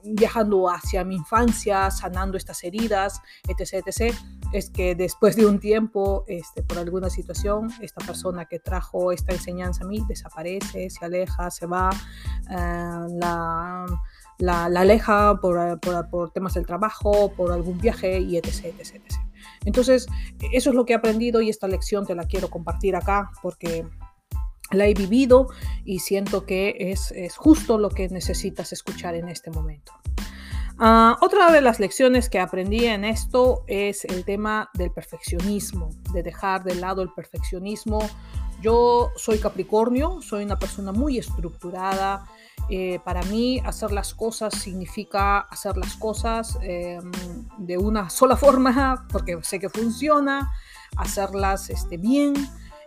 viajando 0.05 0.71
hacia 0.71 1.05
mi 1.05 1.17
infancia, 1.17 1.91
sanando 1.91 2.37
estas 2.37 2.63
heridas, 2.65 3.21
etc., 3.47 3.85
etc., 3.87 4.15
es 4.53 4.71
que 4.71 4.95
después 4.95 5.37
de 5.37 5.47
un 5.47 5.61
tiempo, 5.61 6.25
este, 6.27 6.63
por 6.63 6.79
alguna 6.79 7.11
situación, 7.11 7.71
esta 7.81 8.05
persona 8.05 8.47
que 8.47 8.59
trajo 8.59 9.13
esta 9.13 9.33
enseñanza 9.33 9.85
a 9.85 9.87
mí 9.87 10.03
desaparece, 10.09 10.89
se 10.91 11.05
aleja, 11.05 11.51
se 11.51 11.67
va, 11.67 11.91
eh, 12.51 13.07
la, 14.39 14.65
aleja 14.65 15.39
por, 15.41 16.31
temas 16.33 16.55
del 16.55 16.67
trabajo, 16.67 17.33
por 17.37 17.53
algún 17.53 17.79
viaje 17.79 18.21
y 18.21 18.37
etc., 18.37 18.75
etc. 18.79 19.03
Entonces, 19.65 20.07
eso 20.53 20.71
es 20.71 20.77
lo 20.77 20.85
que 20.85 20.95
he 20.95 20.97
aprendido 20.97 21.41
y 21.41 21.51
esta 21.51 21.69
lección 21.69 22.07
te 22.07 22.15
la 22.15 22.25
quiero 22.25 22.49
compartir 22.49 22.97
acá 22.97 23.31
porque 23.43 23.87
la 24.71 24.87
he 24.87 24.95
vivido 24.95 25.49
y 25.85 26.01
siento 26.01 26.45
que 26.45 26.77
es, 26.93 27.13
justo 27.37 27.79
lo 27.79 27.91
que 27.91 28.09
necesitas 28.09 28.73
escuchar 28.73 29.15
en 29.15 29.29
este 29.29 29.51
momento. 29.51 29.93
Ah, 30.81 31.19
otra 31.21 31.51
de 31.51 31.61
las 31.61 31.81
lecciones 31.81 32.31
que 32.31 32.39
aprendí 32.39 32.85
en 32.87 33.05
esto 33.05 33.65
es 33.67 34.05
el 34.05 34.25
tema 34.25 34.71
del 34.75 34.93
perfeccionismo, 34.93 35.91
de 36.13 36.23
dejar 36.23 36.63
de 36.63 36.77
lado 36.77 37.03
el 37.03 37.11
perfeccionismo. 37.13 37.99
Yo 38.63 39.11
soy 39.17 39.39
Capricornio, 39.39 40.23
soy 40.23 40.45
una 40.45 40.57
persona 40.57 40.93
muy 40.93 41.19
estructurada. 41.19 42.27
Eh, 42.71 43.01
para 43.05 43.23
mí 43.23 43.61
hacer 43.65 43.91
las 43.91 44.15
cosas 44.15 44.55
significa 44.55 45.41
hacer 45.41 45.77
las 45.77 45.97
cosas 45.97 46.57
em, 46.63 47.11
de 47.59 47.77
una 47.77 48.09
sola 48.09 48.37
forma, 48.37 49.05
porque 49.13 49.37
sé 49.43 49.59
que 49.59 49.69
funciona, 49.69 50.53
hacerlas 50.97 51.71
este, 51.71 51.97
bien 51.97 52.35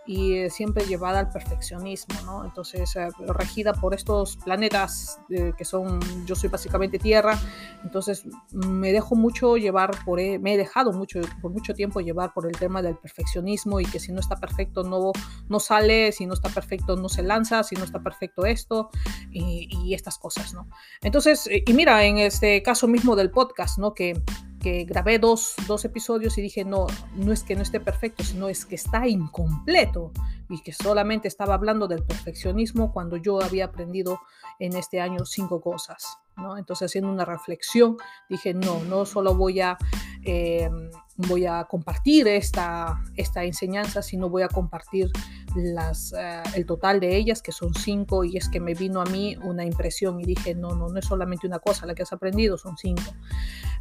y 0.04 0.34
eh, 0.34 0.50
siempre 0.50 0.84
llevada 0.84 1.20
al 1.20 1.30
perfeccionismo, 1.30 2.20
¿no? 2.24 2.44
Entonces, 2.44 2.94
eh, 2.96 3.08
regida 3.28 3.72
por 3.72 3.94
estos 3.94 4.36
planetas 4.36 5.20
eh, 5.30 5.52
que 5.56 5.64
son, 5.64 6.00
yo 6.26 6.34
soy 6.34 6.48
básicamente 6.48 6.98
Tierra, 6.98 7.38
entonces 7.84 8.24
me 8.52 8.92
dejo 8.92 9.14
mucho 9.14 9.56
llevar 9.56 9.92
por, 10.04 10.18
e, 10.18 10.38
me 10.38 10.54
he 10.54 10.56
dejado 10.56 10.92
mucho, 10.92 11.20
por 11.40 11.52
mucho 11.52 11.74
tiempo 11.74 12.00
llevar 12.00 12.32
por 12.34 12.46
el 12.46 12.52
tema 12.52 12.82
del 12.82 12.96
perfeccionismo 12.96 13.80
y 13.80 13.84
que 13.84 14.00
si 14.00 14.12
no 14.12 14.20
está 14.20 14.36
perfecto 14.36 14.82
no, 14.82 15.12
no 15.48 15.60
sale, 15.60 16.10
si 16.12 16.26
no 16.26 16.34
está 16.34 16.48
perfecto 16.48 16.96
no 16.96 17.08
se 17.08 17.22
lanza, 17.22 17.62
si 17.62 17.76
no 17.76 17.84
está 17.84 18.02
perfecto 18.02 18.44
esto 18.44 18.90
y, 19.30 19.68
y 19.84 19.94
estas 19.94 20.18
cosas, 20.18 20.52
¿no? 20.52 20.68
Entonces, 21.02 21.48
y 21.48 21.72
mira, 21.74 22.04
en 22.04 22.18
este 22.18 22.62
caso 22.62 22.88
mismo 22.88 23.14
del 23.14 23.30
podcast, 23.30 23.78
¿no? 23.78 23.94
Que 23.94 24.20
que 24.62 24.84
grabé 24.84 25.18
dos, 25.18 25.54
dos, 25.66 25.84
episodios 25.84 26.38
y 26.38 26.42
dije, 26.42 26.64
no, 26.64 26.86
no 27.16 27.32
es 27.32 27.42
que 27.42 27.56
no 27.56 27.62
esté 27.62 27.80
perfecto, 27.80 28.22
sino 28.22 28.48
es 28.48 28.64
que 28.64 28.76
está 28.76 29.08
incompleto 29.08 30.12
y 30.48 30.62
que 30.62 30.72
solamente 30.72 31.28
estaba 31.28 31.54
hablando 31.54 31.88
del 31.88 32.04
perfeccionismo 32.04 32.92
cuando 32.92 33.16
yo 33.16 33.42
había 33.42 33.66
aprendido 33.66 34.20
en 34.58 34.76
este 34.76 35.00
año 35.00 35.24
cinco 35.24 35.60
cosas. 35.60 36.18
¿No? 36.36 36.56
Entonces, 36.58 36.86
haciendo 36.86 37.10
una 37.10 37.24
reflexión, 37.24 37.96
dije, 38.28 38.54
no, 38.54 38.82
no 38.84 39.04
solo 39.04 39.34
voy 39.34 39.60
a, 39.60 39.78
eh, 40.24 40.70
voy 41.16 41.46
a 41.46 41.64
compartir 41.64 42.28
esta, 42.28 43.02
esta 43.16 43.44
enseñanza, 43.44 44.02
sino 44.02 44.28
voy 44.28 44.42
a 44.42 44.48
compartir 44.48 45.10
las, 45.54 46.12
eh, 46.12 46.42
el 46.54 46.66
total 46.66 47.00
de 47.00 47.16
ellas, 47.16 47.42
que 47.42 47.52
son 47.52 47.74
cinco, 47.74 48.24
y 48.24 48.36
es 48.36 48.48
que 48.48 48.60
me 48.60 48.74
vino 48.74 49.00
a 49.00 49.04
mí 49.04 49.36
una 49.42 49.64
impresión 49.64 50.20
y 50.20 50.24
dije, 50.24 50.54
no, 50.54 50.74
no, 50.74 50.88
no 50.88 50.98
es 50.98 51.06
solamente 51.06 51.46
una 51.46 51.58
cosa 51.58 51.86
la 51.86 51.94
que 51.94 52.02
has 52.02 52.12
aprendido, 52.12 52.56
son 52.56 52.76
cinco. 52.76 53.14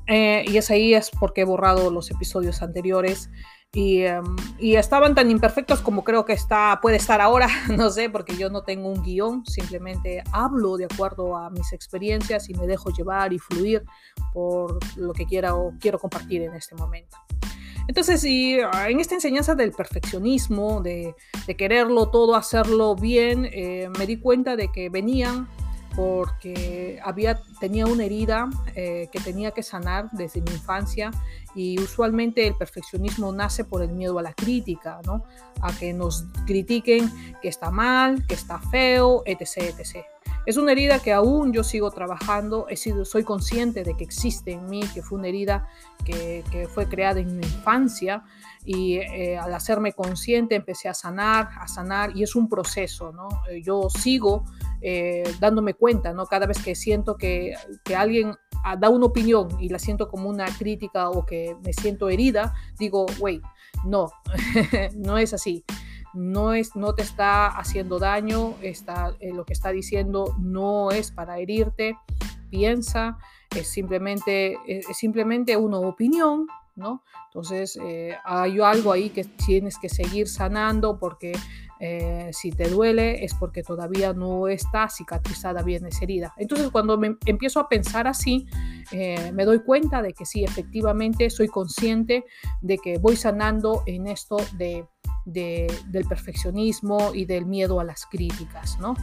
Eh, 0.08 0.44
y 0.48 0.58
es 0.58 0.72
ahí 0.72 0.94
es 0.94 1.10
porque 1.12 1.42
he 1.42 1.46
borrado 1.46 1.92
los 1.92 2.10
episodios 2.12 2.62
anteriores 2.62 3.30
y, 3.74 4.02
em, 4.02 4.36
y, 4.60 4.76
estaban 4.76 5.16
tan 5.16 5.32
imperfectos 5.32 5.80
como 5.80 6.04
creo 6.04 6.26
que 6.26 6.34
está, 6.34 6.80
puede 6.82 6.98
estar 6.98 7.22
ahora, 7.22 7.48
no 7.78 7.90
sé, 7.90 8.10
porque 8.10 8.36
yo 8.36 8.50
no 8.50 8.64
tengo 8.64 8.90
un 8.90 9.02
guion, 9.02 9.46
simplemente 9.46 10.24
hablo 10.34 10.76
de 10.76 10.86
acuerdo 10.86 11.38
a 11.38 11.50
mis 11.50 11.72
experiencias 11.72 12.50
y 12.50 12.54
me 12.54 12.68
dejo 12.68 12.90
llevar 12.92 13.32
y 13.32 13.40
fluir 13.40 13.84
por 14.34 14.78
lo 14.98 15.14
que 15.14 15.26
quiera 15.26 15.56
o 15.56 15.74
quiero 15.80 16.00
compartir 16.00 16.42
en 16.42 16.54
este 16.54 16.76
momento. 16.76 17.18
Entonces, 17.88 18.24
y 18.24 18.60
ah, 18.60 18.90
en 18.90 19.00
esta 19.00 19.16
enseñanza 19.16 19.56
del 19.56 19.72
perfeccionismo, 19.72 20.82
de, 20.82 21.16
de 21.48 21.56
quererlo 21.56 22.10
todo, 22.10 22.36
hacerlo 22.36 22.96
bien, 22.96 23.50
eh, 23.52 23.90
me 23.98 24.06
di 24.06 24.18
cuenta 24.18 24.56
de 24.56 24.70
que 24.70 24.90
venían 24.90 25.48
porque 25.96 27.00
había, 27.04 27.42
tenía 27.60 27.86
una 27.86 28.06
herida 28.06 28.50
eh, 28.76 29.10
que 29.12 29.20
tenía 29.20 29.52
que 29.52 29.64
sanar 29.64 30.10
desde 30.12 30.42
mi 30.42 30.52
infancia 30.52 31.12
y 31.56 31.80
usualmente 31.80 32.48
el 32.48 32.56
perfeccionismo 32.56 33.32
nace 33.32 33.64
por 33.64 33.82
el 33.82 33.92
miedo 33.92 34.18
a 34.20 34.22
la 34.22 34.34
crítica, 34.34 35.00
¿no? 35.06 35.26
a 35.62 35.74
que 35.74 35.94
nos 35.94 36.26
critiquen 36.46 37.12
que 37.42 37.50
está 37.50 37.72
mal, 37.72 38.26
que 38.28 38.36
está 38.36 38.60
feo, 38.60 39.24
etc. 39.26 39.76
etc. 39.78 40.06
Es 40.46 40.58
una 40.58 40.72
herida 40.72 41.00
que 41.00 41.14
aún 41.14 41.54
yo 41.54 41.64
sigo 41.64 41.92
trabajando, 41.92 42.66
he 42.68 42.76
sido, 42.76 43.06
soy 43.06 43.24
consciente 43.24 43.84
de 43.84 43.96
que 43.96 44.04
existe 44.04 44.52
en 44.52 44.68
mí, 44.70 44.82
que 44.94 45.04
fue 45.04 45.20
una 45.20 45.28
herida 45.28 45.68
que, 46.04 46.68
fue 46.74 46.88
creada 46.88 47.20
en 47.20 47.38
mi 47.38 47.46
infancia 47.46 48.24
y 48.66 48.96
eh, 48.96 49.38
al 49.38 49.54
hacerme 49.54 49.94
consciente 49.94 50.56
empecé 50.56 50.90
a 50.90 50.96
sanar, 50.96 51.50
a 51.60 51.68
sanar 51.68 52.16
y 52.18 52.24
es 52.24 52.36
un 52.36 52.50
proceso, 52.50 53.12
¿no? 53.12 53.28
Eh, 53.50 53.62
yo 53.62 53.88
sigo 53.90 54.46
eh, 54.82 55.24
dándome 55.40 55.76
cuenta, 55.76 56.12
¿no? 56.12 56.26
Cada 56.26 56.48
vez 56.48 56.58
que 56.64 56.74
siento 56.74 57.18
que, 57.18 57.54
que 57.84 57.96
alguien 57.96 58.34
ah, 58.64 58.76
da 58.76 58.90
una 58.90 59.06
opinión 59.06 59.50
y 59.60 59.70
la 59.70 59.78
siento 59.78 60.10
como 60.10 60.28
una 60.28 60.46
crítica 60.46 61.12
o 61.12 61.24
que 61.24 61.56
me 61.64 61.72
siento 61.72 62.10
herida, 62.10 62.56
digo, 62.80 63.06
wait, 63.20 63.44
no, 63.86 64.10
no 64.96 65.20
es 65.20 65.34
así. 65.36 65.64
No, 66.14 66.54
es, 66.54 66.76
no 66.76 66.94
te 66.94 67.04
está 67.04 67.48
haciendo 67.48 68.00
daño, 68.00 68.56
está, 68.62 69.14
lo 69.22 69.46
que 69.46 69.54
está 69.54 69.70
diciendo 69.72 70.36
no 70.40 70.92
es 70.92 71.12
para 71.12 71.40
herirte, 71.40 71.98
piensa, 72.50 73.18
es 73.56 73.68
simplemente, 73.68 74.58
es 74.66 74.98
simplemente 74.98 75.56
una 75.58 75.80
opinión 75.80 76.48
¿no? 76.76 77.04
Entonces, 77.28 77.78
eh, 77.82 78.16
hay 78.24 78.60
algo 78.60 78.92
ahí 78.92 79.10
que 79.10 79.24
tienes 79.24 79.78
que 79.78 79.90
seguir 79.90 80.28
sanando 80.28 80.98
porque 80.98 81.34
eh, 81.80 82.30
si 82.34 82.52
te 82.52 82.70
duele 82.70 83.24
es 83.24 83.34
porque 83.34 83.64
todavía 83.64 84.14
no 84.14 84.48
está 84.48 84.90
cicatrizada 84.90 85.64
bien 85.64 85.86
esa 85.86 86.04
herida. 86.04 86.34
Entonces, 86.38 86.70
cuando 86.70 87.00
empiezo 87.26 87.60
a 87.60 87.70
pensar 87.70 88.08
así, 88.08 88.48
eh, 88.92 89.32
me 89.34 89.46
doy 89.46 89.60
cuenta 89.60 90.02
de 90.02 90.14
que 90.14 90.26
sí, 90.26 90.44
efectivamente, 90.44 91.30
soy 91.30 91.48
consciente 91.48 92.26
de 92.62 92.78
que 92.78 92.98
voy 92.98 93.16
sanando 93.16 93.84
en 93.86 94.08
esto 94.08 94.38
de 94.58 94.86
del 95.26 96.06
perfeccionismo 96.08 97.14
y 97.14 97.26
del 97.26 97.46
miedo 97.46 97.80
a 97.80 97.84
las 97.84 98.06
críticas. 98.06 98.78
¿no? 98.80 98.96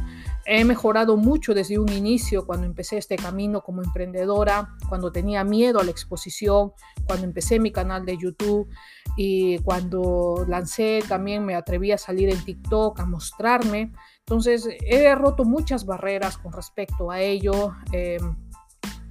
He 0.47 0.65
mejorado 0.65 1.17
mucho 1.17 1.55
desde 1.55 1.79
un 1.79 1.91
inicio 1.91 2.47
cuando 2.47 2.67
empecé 2.67 2.99
este 2.99 3.17
camino 3.17 3.63
como 3.63 3.83
emprendedora, 3.83 4.75
cuando 4.89 5.13
tenía 5.13 5.45
miedo 5.45 5.81
a 5.81 5.85
la 5.85 5.91
exposición, 5.91 6.73
cuando 7.07 7.27
empecé 7.27 7.59
mi 7.59 7.71
canal 7.71 8.05
de 8.05 8.17
YouTube 8.17 8.69
y 9.17 9.59
cuando 9.59 10.45
lancé 10.49 11.03
también 11.09 11.45
me 11.45 11.55
atreví 11.55 11.93
a 11.93 11.99
salir 11.99 12.31
en 12.31 12.45
TikTok 12.45 13.01
a 13.01 13.07
mostrarme 13.07 13.93
Entonces, 14.21 14.69
he 14.87 15.15
roto 15.15 15.45
muchas 15.45 15.87
barreras 15.87 16.37
con 16.39 16.53
respecto 16.53 17.11
a 17.11 17.21
ello. 17.21 17.75
Em, 17.93 18.48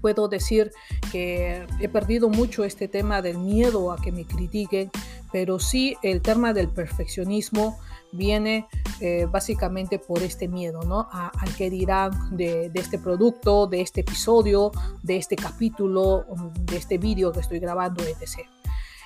puedo 0.01 0.27
decir 0.27 0.71
que 1.11 1.65
he 1.79 1.89
perdido 1.89 2.29
mucho 2.29 2.63
este 2.63 2.87
tema 2.87 3.21
del 3.21 3.37
miedo 3.37 3.91
a 3.91 3.97
que 3.97 4.11
me 4.11 4.25
critiquen, 4.25 4.91
pero 5.31 5.59
sí 5.59 5.95
el 6.01 6.21
tema 6.21 6.53
del 6.53 6.69
perfeccionismo 6.69 7.79
viene 8.11 8.67
eh, 9.01 9.27
básicamente 9.29 9.99
por 9.99 10.23
este 10.23 10.47
miedo, 10.47 10.81
¿no? 10.83 11.07
al 11.11 11.55
que 11.55 11.69
dirán 11.69 12.35
de, 12.35 12.71
este 12.73 12.97
producto, 12.97 13.67
de 13.67 13.81
este 13.81 14.01
episodio, 14.01 14.71
de 15.03 15.17
este 15.17 15.35
capítulo, 15.35 16.25
de 16.61 16.77
este 16.77 16.97
vídeo 16.97 17.31
que 17.31 17.41
estoy 17.41 17.59
grabando, 17.59 18.03
etc. 18.03 18.47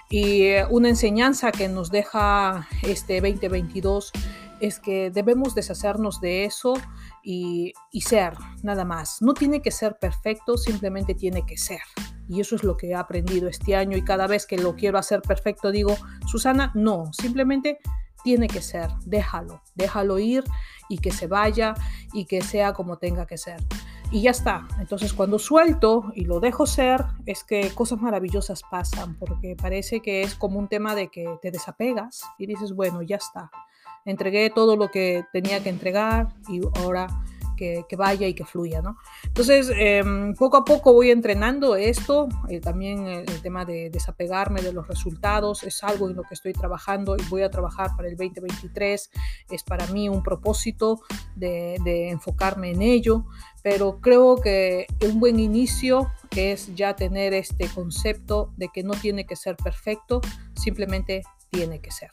Y 0.10 0.44
eh, 0.44 0.66
una 0.70 0.90
enseñanza 0.90 1.52
que 1.52 1.68
nos 1.68 1.90
deja 1.90 2.68
este 2.84 3.22
2022 3.22 4.12
es 4.60 4.80
que 4.80 5.10
debemos 5.10 5.56
deshacernos 5.56 6.22
de 6.22 6.46
eso 6.46 6.74
y, 7.24 7.74
ser, 8.02 8.34
nada 8.64 8.86
más. 8.86 9.22
No 9.22 9.34
tiene 9.34 9.62
que 9.62 9.72
ser 9.72 9.98
perfecto, 10.00 10.58
simplemente 10.58 11.14
tiene 11.14 11.46
que 11.46 11.58
ser. 11.58 11.82
Y 12.28 12.40
eso 12.40 12.56
es 12.56 12.64
lo 12.64 12.78
que 12.78 12.90
he 12.90 12.96
aprendido 12.96 13.50
este 13.50 13.76
año 13.76 13.98
y 13.98 14.04
cada 14.04 14.28
vez 14.28 14.46
que 14.46 14.58
lo 14.58 14.76
quiero 14.76 14.98
hacer 14.98 15.22
perfecto 15.22 15.72
digo, 15.72 15.98
Susana, 16.28 16.72
no, 16.76 17.12
simplemente 17.14 17.80
tiene 18.24 18.48
que 18.48 18.62
ser, 18.62 18.90
déjalo, 19.06 19.62
déjalo 19.76 20.20
ir 20.20 20.44
y 20.88 21.00
que 21.00 21.12
se 21.12 21.28
vaya 21.28 21.74
y 22.14 22.26
que 22.26 22.42
sea 22.42 22.74
como 22.74 22.98
tenga 22.98 23.26
que 23.26 23.38
ser. 23.38 23.58
Y 24.12 24.22
ya 24.22 24.32
está. 24.32 24.68
Entonces 24.80 25.14
cuando 25.14 25.40
suelto 25.40 26.12
y 26.16 26.26
lo 26.26 26.40
dejo 26.40 26.66
ser, 26.66 27.04
es 27.26 27.44
que 27.44 27.70
cosas 27.74 28.00
maravillosas 28.00 28.62
pasan, 28.70 29.18
porque 29.18 29.56
parece 29.56 30.02
que 30.02 30.22
es 30.22 30.36
como 30.36 30.60
un 30.60 30.68
tema 30.68 30.96
de 30.96 31.10
que 31.10 31.38
te 31.42 31.52
desapegas 31.52 32.22
y 32.38 32.46
dices, 32.46 32.74
bueno, 32.74 33.02
ya 33.02 33.18
está 33.18 33.50
entregué 34.06 34.50
todo 34.50 34.76
lo 34.76 34.90
que 34.90 35.24
tenía 35.32 35.62
que 35.64 35.70
entregar 35.70 36.30
y 36.50 36.62
ahora 36.80 37.08
que, 37.88 37.96
vaya 37.96 38.28
y 38.28 38.34
que 38.34 38.46
fluya, 38.46 38.82
¿no? 38.82 38.98
Entonces, 39.24 39.72
em, 39.76 40.34
poco 40.36 40.58
a 40.58 40.66
poco 40.66 40.94
voy 40.94 41.12
entrenando 41.12 41.76
esto, 41.76 42.28
eh, 42.50 42.60
también 42.60 43.06
el, 43.08 43.42
tema 43.42 43.66
de 43.66 43.90
desapegarme 43.90 44.62
de 44.62 44.74
los 44.74 44.88
resultados 44.88 45.64
es 45.64 45.84
algo 45.84 46.10
en 46.10 46.16
lo 46.16 46.24
que 46.24 46.34
estoy 46.34 46.54
trabajando 46.54 47.16
y 47.18 47.24
voy 47.30 47.42
a 47.44 47.50
trabajar 47.50 47.96
para 47.96 48.08
el 48.08 48.16
2023, 48.16 49.10
es 49.50 49.64
para 49.64 49.88
mí 49.88 50.10
un 50.10 50.24
propósito 50.24 51.02
de, 51.36 51.78
de 51.84 52.10
enfocarme 52.10 52.72
en 52.72 52.82
ello, 52.82 53.26
pero 53.64 54.00
creo 54.00 54.38
que 54.38 54.88
un 55.06 55.20
buen 55.20 55.40
inicio 55.40 56.12
es 56.36 56.74
ya 56.76 56.96
tener 56.96 57.34
este 57.34 57.68
concepto 57.68 58.52
de 58.58 58.70
que 58.70 58.84
no 58.84 58.94
tiene 58.94 59.26
que 59.26 59.36
ser 59.36 59.56
perfecto, 59.56 60.22
simplemente 60.56 61.24
tiene 61.50 61.80
que 61.80 61.92
ser. 61.92 62.12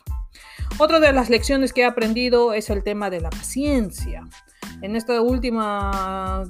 Otra 0.78 1.00
de 1.00 1.12
las 1.12 1.30
lecciones 1.30 1.72
que 1.72 1.82
he 1.82 1.84
aprendido 1.84 2.52
es 2.52 2.70
el 2.70 2.82
tema 2.82 3.10
de 3.10 3.20
la 3.20 3.30
paciencia. 3.30 4.28
En 4.80 4.94
este 4.94 5.18
último 5.18 5.60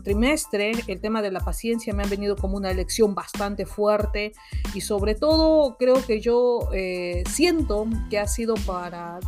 trimestre, 0.04 0.72
el 0.86 1.00
tema 1.00 1.22
de 1.22 1.30
la 1.30 1.40
paciencia 1.40 1.94
me 1.94 2.02
ha 2.02 2.06
venido 2.06 2.36
como 2.36 2.58
una 2.58 2.72
lección 2.72 3.14
bastante 3.14 3.64
fuerte 3.64 4.32
y 4.74 4.82
sobre 4.82 5.14
todo 5.14 5.76
creo 5.78 6.04
que 6.04 6.20
yo 6.20 6.68
eh, 6.74 7.24
siento 7.30 7.86
que 8.10 8.18
ha 8.18 8.28
sido 8.28 8.54
para 8.66 9.18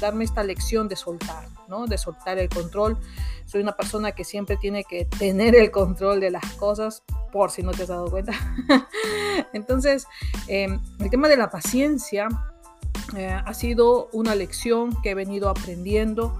darme 0.00 0.24
esta 0.24 0.42
lección 0.42 0.88
de 0.88 0.96
soltar, 0.96 1.46
¿no? 1.68 1.86
de 1.86 1.98
soltar 1.98 2.38
el 2.38 2.48
control. 2.48 2.98
Soy 3.44 3.60
una 3.60 3.76
persona 3.76 4.12
que 4.12 4.24
siempre 4.24 4.56
tiene 4.56 4.84
que 4.84 5.04
tener 5.04 5.54
el 5.54 5.70
control 5.70 6.20
de 6.20 6.30
las 6.30 6.44
cosas, 6.54 7.02
por 7.32 7.50
si 7.50 7.62
no 7.62 7.72
te 7.72 7.82
has 7.82 7.88
dado 7.88 8.10
cuenta. 8.10 8.32
Entonces, 9.52 10.06
em, 10.48 10.80
el 11.00 11.10
tema 11.10 11.28
de 11.28 11.36
la 11.36 11.50
paciencia 11.50 12.28
eh, 13.16 13.30
ha 13.32 13.54
sido 13.54 14.08
una 14.12 14.34
lección 14.34 14.96
que 15.02 15.10
he 15.10 15.14
venido 15.14 15.48
aprendiendo, 15.48 16.32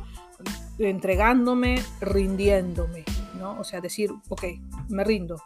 entregándome, 0.79 1.83
rindiéndome, 2.01 3.05
¿no? 3.39 3.59
O 3.59 3.65
sea, 3.65 3.81
decir, 3.81 4.11
ok, 4.29 4.45
me 4.89 5.05
rindo. 5.05 5.37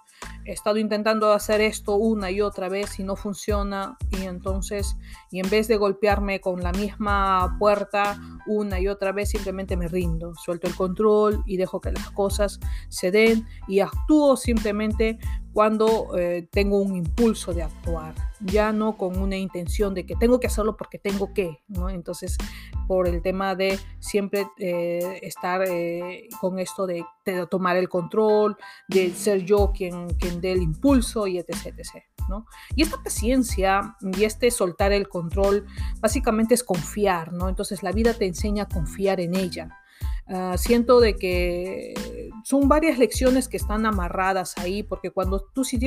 He 0.45 0.53
estado 0.53 0.79
intentando 0.79 1.33
hacer 1.33 1.61
esto 1.61 1.97
una 1.97 2.31
y 2.31 2.41
otra 2.41 2.69
vez 2.69 3.01
y 3.01 3.03
no 3.03 3.17
funciona 3.17 3.97
y 4.13 4.27
entonces, 4.27 4.97
y 5.33 5.41
en 5.41 5.51
vez 5.51 5.67
de 5.67 5.77
golpearme 5.77 6.41
con 6.41 6.63
la 6.63 6.71
misma 6.71 7.57
puerta 7.59 8.17
una 8.47 8.79
y 8.79 8.87
otra 8.87 9.11
vez, 9.11 9.31
simplemente 9.31 9.77
me 9.77 9.89
rindo, 9.89 10.35
suelto 10.37 10.69
el 10.69 10.77
control 10.77 11.43
y 11.47 11.57
dejo 11.57 11.81
que 11.81 11.91
las 11.91 12.11
cosas 12.13 12.61
se 12.89 13.11
den 13.11 13.45
y 13.67 13.81
actúo 13.81 14.37
simplemente 14.37 15.19
cuando 15.57 16.19
eh, 16.19 16.47
tengo 16.53 16.81
un 16.81 16.95
impulso 16.97 17.55
de 17.55 17.63
actuar, 17.63 18.15
ya 18.41 18.75
no 18.75 18.99
con 18.99 19.19
una 19.19 19.39
intención 19.39 19.95
de 19.95 20.05
que 20.05 20.15
tengo 20.15 20.39
que 20.39 20.49
hacerlo 20.49 20.77
porque 20.77 20.99
tengo 20.99 21.33
que, 21.33 21.63
¿no? 21.67 21.89
Entonces, 21.89 22.37
por 22.87 23.09
el 23.09 23.23
tema 23.23 23.55
de 23.55 23.81
siempre 23.99 24.47
eh, 24.59 25.19
estar 25.23 25.63
eh, 25.67 26.29
con 26.43 26.59
esto 26.59 26.87
de, 26.87 27.07
tomar 27.49 27.79
el 27.79 27.89
control, 27.89 28.59
de 28.87 29.15
ser 29.15 29.47
yo 29.47 29.73
quien, 29.75 30.09
quien 30.19 30.43
dé 30.43 30.53
el 30.53 30.61
impulso 30.61 31.27
y 31.27 31.39
etc, 31.39 31.69
etc, 31.79 32.05
¿no? 32.29 32.45
Y 32.75 32.83
esta 32.83 33.03
paciencia 33.03 33.97
y 34.03 34.25
este 34.25 34.51
soltar 34.51 34.93
el 34.93 35.09
control 35.09 35.65
básicamente 36.01 36.53
es 36.53 36.63
confiar, 36.63 37.33
¿no? 37.33 37.49
Entonces 37.49 37.83
la 37.83 37.93
vida 37.93 38.13
te 38.13 38.27
enseña 38.27 38.65
a 38.65 38.69
confiar 38.69 39.21
en 39.21 39.35
ella. 39.35 39.71
Ah, 40.29 40.57
siento 40.59 40.99
de 40.99 41.15
que 41.15 41.95
son 42.47 42.69
varias 42.69 42.97
lecciones 42.97 43.49
que 43.49 43.57
están 43.57 43.87
amarradas 43.87 44.57
ahí, 44.59 44.85
porque 44.85 45.11
cuando 45.11 45.41
tú 45.53 45.65
si 45.65 45.81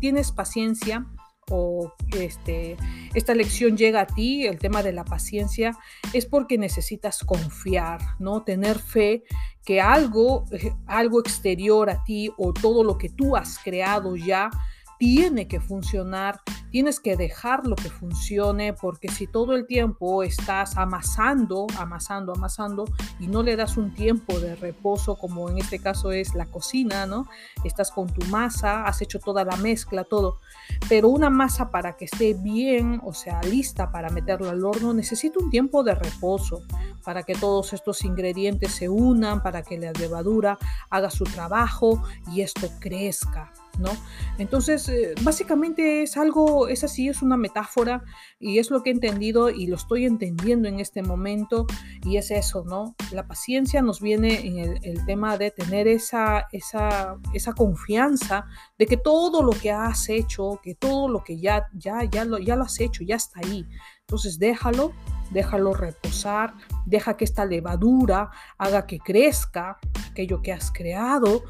tienes 0.00 0.32
paciencia 0.32 1.06
o 1.48 1.94
este, 2.18 2.76
esta 3.14 3.32
lección 3.32 3.76
llega 3.76 4.00
a 4.00 4.06
ti, 4.08 4.44
el 4.44 4.58
tema 4.58 4.82
de 4.82 4.92
la 4.92 5.04
paciencia, 5.04 5.78
es 6.12 6.26
porque 6.26 6.58
necesitas 6.58 7.20
confiar, 7.20 8.00
¿no? 8.18 8.42
Tener 8.42 8.80
fe 8.80 9.22
que 9.64 9.80
algo, 9.80 10.46
eh, 10.50 10.74
algo 10.86 11.20
exterior 11.20 11.88
a 11.88 12.02
ti 12.02 12.28
o 12.36 12.52
todo 12.52 12.82
lo 12.82 12.98
que 12.98 13.10
tú 13.10 13.36
has 13.36 13.60
creado 13.60 14.16
ya 14.16 14.50
tiene 15.00 15.48
que 15.48 15.60
funcionar, 15.60 16.42
tienes 16.70 17.00
que 17.00 17.16
dejarlo 17.16 17.74
que 17.74 17.88
funcione, 17.88 18.74
porque 18.74 19.08
si 19.08 19.26
todo 19.26 19.56
el 19.56 19.66
tiempo 19.66 20.22
estás 20.22 20.76
amasando, 20.76 21.66
amasando, 21.78 22.34
amasando 22.34 22.84
y 23.18 23.26
no 23.26 23.42
le 23.42 23.56
das 23.56 23.78
un 23.78 23.94
tiempo 23.94 24.38
de 24.38 24.56
reposo, 24.56 25.16
como 25.16 25.48
en 25.48 25.56
este 25.56 25.78
caso 25.78 26.12
es 26.12 26.34
la 26.34 26.44
cocina, 26.44 27.06
¿no? 27.06 27.26
Estás 27.64 27.90
con 27.90 28.08
tu 28.08 28.26
masa, 28.26 28.84
has 28.84 29.00
hecho 29.00 29.18
toda 29.18 29.42
la 29.42 29.56
mezcla, 29.56 30.04
todo, 30.04 30.38
pero 30.86 31.08
una 31.08 31.30
masa 31.30 31.70
para 31.70 31.96
que 31.96 32.04
esté 32.04 32.34
bien, 32.34 33.00
o 33.02 33.14
sea, 33.14 33.40
lista 33.40 33.90
para 33.90 34.10
meterla 34.10 34.50
al 34.50 34.62
horno, 34.62 34.92
necesita 34.92 35.38
un 35.42 35.48
tiempo 35.48 35.82
de 35.82 35.94
reposo 35.94 36.60
para 37.02 37.22
que 37.22 37.34
todos 37.34 37.72
estos 37.72 38.04
ingredientes 38.04 38.72
se 38.72 38.90
unan, 38.90 39.42
para 39.42 39.62
que 39.62 39.78
la 39.78 39.92
levadura 39.92 40.58
haga 40.90 41.08
su 41.08 41.24
trabajo 41.24 42.02
y 42.30 42.42
esto 42.42 42.68
crezca. 42.80 43.50
¿No? 43.78 43.90
Entonces, 44.38 44.88
eh, 44.88 45.14
básicamente 45.22 46.02
es 46.02 46.16
algo, 46.16 46.68
es 46.68 46.84
así, 46.84 47.08
es 47.08 47.22
una 47.22 47.36
metáfora 47.36 48.02
y 48.38 48.58
es 48.58 48.70
lo 48.70 48.82
que 48.82 48.90
he 48.90 48.92
entendido 48.92 49.50
y 49.50 49.66
lo 49.66 49.76
estoy 49.76 50.06
entendiendo 50.06 50.68
en 50.68 50.80
este 50.80 51.02
momento 51.02 51.66
y 52.04 52.16
es 52.16 52.30
eso, 52.30 52.64
¿no? 52.64 52.94
La 53.12 53.26
paciencia 53.26 53.82
nos 53.82 54.00
viene 54.00 54.46
en 54.46 54.78
el, 54.82 55.04
tema 55.06 55.38
de 55.38 55.50
tener 55.50 55.88
esa, 55.88 56.46
esa, 56.52 57.16
esa, 57.32 57.52
confianza 57.52 58.46
de 58.78 58.86
que 58.86 58.96
todo 58.96 59.42
lo 59.42 59.52
que 59.52 59.70
has 59.70 60.08
hecho, 60.08 60.60
que 60.62 60.74
todo 60.74 61.08
lo 61.08 61.24
que 61.24 61.38
ya, 61.38 61.66
ya, 61.74 62.04
ya, 62.04 62.24
lo, 62.24 62.38
ya 62.38 62.54
lo 62.56 62.64
has 62.64 62.78
hecho, 62.80 63.02
ya 63.02 63.16
está 63.16 63.40
ahí. 63.40 63.66
Entonces, 64.00 64.38
déjalo, 64.38 64.92
déjalo 65.30 65.72
reposar, 65.72 66.54
deja 66.84 67.16
que 67.16 67.24
esta 67.24 67.44
levadura 67.44 68.30
haga 68.58 68.86
que 68.86 68.98
crezca 68.98 69.78
aquello 70.10 70.42
que 70.42 70.52
has 70.52 70.70
creado 70.70 71.44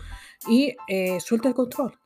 y 0.49 0.77
eh, 0.89 1.21
suelta 1.21 1.49
el 1.49 1.55
control 1.55 2.00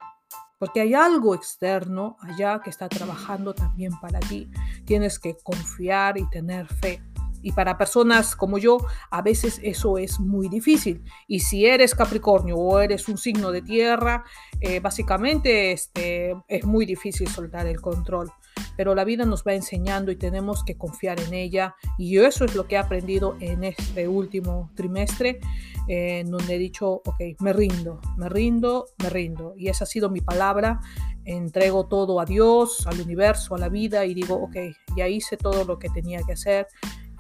porque 0.59 0.81
hay 0.81 0.95
algo 0.95 1.35
externo 1.35 2.17
allá 2.21 2.61
que 2.63 2.71
está 2.71 2.89
trabajando 2.89 3.55
también 3.55 3.93
para 4.01 4.21
ti. 4.21 4.51
Tienes 4.85 5.19
que 5.19 5.37
confiar 5.43 6.19
y 6.19 6.29
tener 6.31 6.67
fe. 6.67 7.03
Y 7.45 7.53
para 7.53 7.77
personas 7.77 8.35
como 8.35 8.57
yo, 8.57 8.79
a 9.11 9.21
veces 9.21 9.61
eso 9.63 9.99
es 9.99 10.19
muy 10.19 10.49
difícil. 10.49 11.05
Y 11.29 11.41
si 11.41 11.67
eres 11.67 11.95
Capricornio 11.95 12.57
o 12.57 12.81
eres 12.81 13.07
un 13.07 13.19
signo 13.19 13.53
de 13.53 13.61
tierra, 13.61 14.25
eh, 14.61 14.81
básicamente 14.81 15.73
este, 15.73 16.35
es 16.49 16.65
muy 16.65 16.87
difícil 16.87 17.29
soltar 17.29 17.67
el 17.67 17.83
control. 17.83 18.33
Pero 18.77 18.95
la 18.95 19.05
vida 19.05 19.25
nos 19.25 19.45
va 19.45 19.55
enseñando 19.55 20.11
y 20.11 20.17
tenemos 20.17 20.65
que 20.65 20.77
confiar 20.77 21.21
en 21.21 21.35
ella. 21.35 21.75
Y 21.99 22.19
eso 22.19 22.45
es 22.45 22.55
lo 22.55 22.67
que 22.67 22.75
he 22.75 22.79
aprendido 22.79 23.37
en 23.41 23.65
este 23.65 24.09
último 24.09 24.71
trimestre, 24.75 25.41
eh, 25.89 26.21
en 26.21 26.31
donde 26.31 26.57
he 26.57 26.59
dicho, 26.59 27.03
ok, 27.05 27.21
me 27.41 27.53
rindo, 27.53 28.01
me 28.17 28.29
rindo, 28.29 28.87
me 29.03 29.11
rindo. 29.11 29.55
Y 29.57 29.69
esa 29.69 29.85
ha 29.85 29.87
sido 29.87 30.11
mi 30.11 30.21
palabra. 30.21 30.81
Entrego 31.25 31.87
todo 31.87 32.21
a 32.21 32.25
Dios, 32.25 32.87
al 32.87 33.01
universo, 33.01 33.55
a 33.55 33.59
la 33.59 33.69
vida 33.69 34.05
y 34.05 34.15
digo, 34.15 34.35
ok, 34.35 34.57
ya 34.97 35.09
hice 35.09 35.37
todo 35.37 35.65
lo 35.65 35.79
que 35.79 35.89
tenía 35.89 36.21
que 36.23 36.35
hacer 36.35 36.67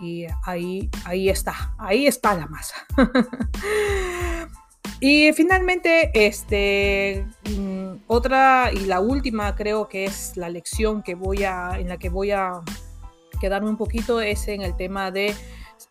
y 0.01 0.27
ahí, 0.45 0.90
ahí 1.05 1.29
está, 1.29 1.75
ahí 1.79 2.07
está 2.07 2.35
la 2.35 2.47
masa. 2.47 2.75
y 5.01 5.33
finalmente, 5.33 6.11
este, 6.14 7.27
mm, 7.51 8.05
otra 8.07 8.70
y 8.73 8.87
la 8.87 9.01
última 9.01 9.55
creo 9.55 9.88
que 9.88 10.05
es 10.05 10.37
la 10.37 10.49
lección 10.49 11.03
que 11.03 11.14
voy 11.14 11.44
a, 11.44 11.79
en 11.79 11.88
la 11.88 11.99
que 11.99 12.09
voy 12.09 12.31
a 12.31 12.62
quedarme 13.40 13.68
un 13.68 13.77
poquito 13.77 14.20
es 14.20 14.49
en 14.49 14.62
el 14.62 14.77
tema 14.77 15.11
de 15.11 15.35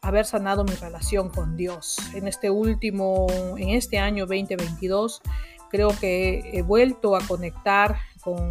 haber 0.01 0.25
sanado 0.25 0.63
mi 0.63 0.73
relación 0.73 1.29
con 1.29 1.55
Dios. 1.55 1.97
En 2.15 2.27
este 2.27 2.49
último, 2.49 3.27
en 3.57 3.69
este 3.69 3.99
año 3.99 4.25
2022, 4.25 5.21
creo 5.69 5.89
que 5.99 6.49
he 6.51 6.61
vuelto 6.61 7.15
a 7.15 7.19
conectar 7.21 7.97
con, 8.21 8.47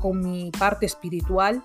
con 0.00 0.20
mi 0.20 0.50
parte 0.50 0.86
espiritual, 0.86 1.62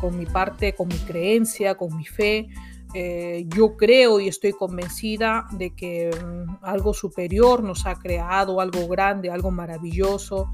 con 0.00 0.18
mi 0.18 0.26
parte, 0.26 0.74
con 0.74 0.88
mi 0.88 0.98
creencia, 0.98 1.76
con 1.76 1.96
mi 1.96 2.06
fe. 2.06 2.48
Eh, 2.94 3.46
yo 3.48 3.76
creo 3.76 4.20
y 4.20 4.28
estoy 4.28 4.52
convencida 4.52 5.46
de 5.52 5.74
que 5.74 6.10
mm, 6.10 6.56
algo 6.62 6.92
superior 6.92 7.62
nos 7.62 7.86
ha 7.86 7.94
creado, 7.94 8.60
algo 8.60 8.86
grande, 8.86 9.30
algo 9.30 9.50
maravilloso. 9.50 10.50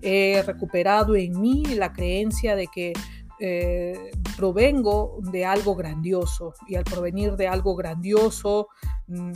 He 0.00 0.42
recuperado 0.44 1.14
en 1.16 1.40
mí 1.40 1.64
la 1.74 1.92
creencia 1.92 2.56
de 2.56 2.66
que 2.66 2.92
eh, 3.40 4.10
provengo 4.36 5.18
de 5.20 5.44
algo 5.44 5.74
grandioso 5.74 6.54
y 6.66 6.76
al 6.76 6.84
provenir 6.84 7.36
de 7.36 7.48
algo 7.48 7.74
grandioso, 7.74 8.68
mm, 9.08 9.32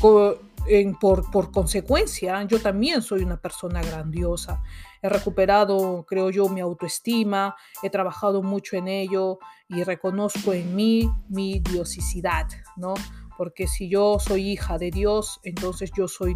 por, 0.00 1.30
por, 1.30 1.52
consecuencia, 1.52 2.42
yo 2.44 2.60
también 2.60 3.02
soy 3.02 3.22
una 3.22 3.36
persona 3.36 3.80
grandiosa. 3.82 4.62
He 5.06 5.08
recuperado, 5.08 6.04
creo 6.04 6.30
yo, 6.30 6.48
mi 6.48 6.60
autoestima, 6.60 7.54
he 7.80 7.90
trabajado 7.90 8.42
mucho 8.42 8.76
en 8.76 8.88
ello 8.88 9.38
y 9.68 9.84
reconozco 9.84 10.52
en 10.52 10.74
mí 10.74 11.08
mi 11.28 11.60
diosicidad, 11.60 12.48
¿no? 12.76 12.94
Porque 13.38 13.68
si 13.68 13.88
yo 13.88 14.18
soy 14.18 14.50
hija 14.50 14.78
de 14.78 14.90
Dios, 14.90 15.38
entonces 15.44 15.92
yo 15.96 16.08
soy 16.08 16.34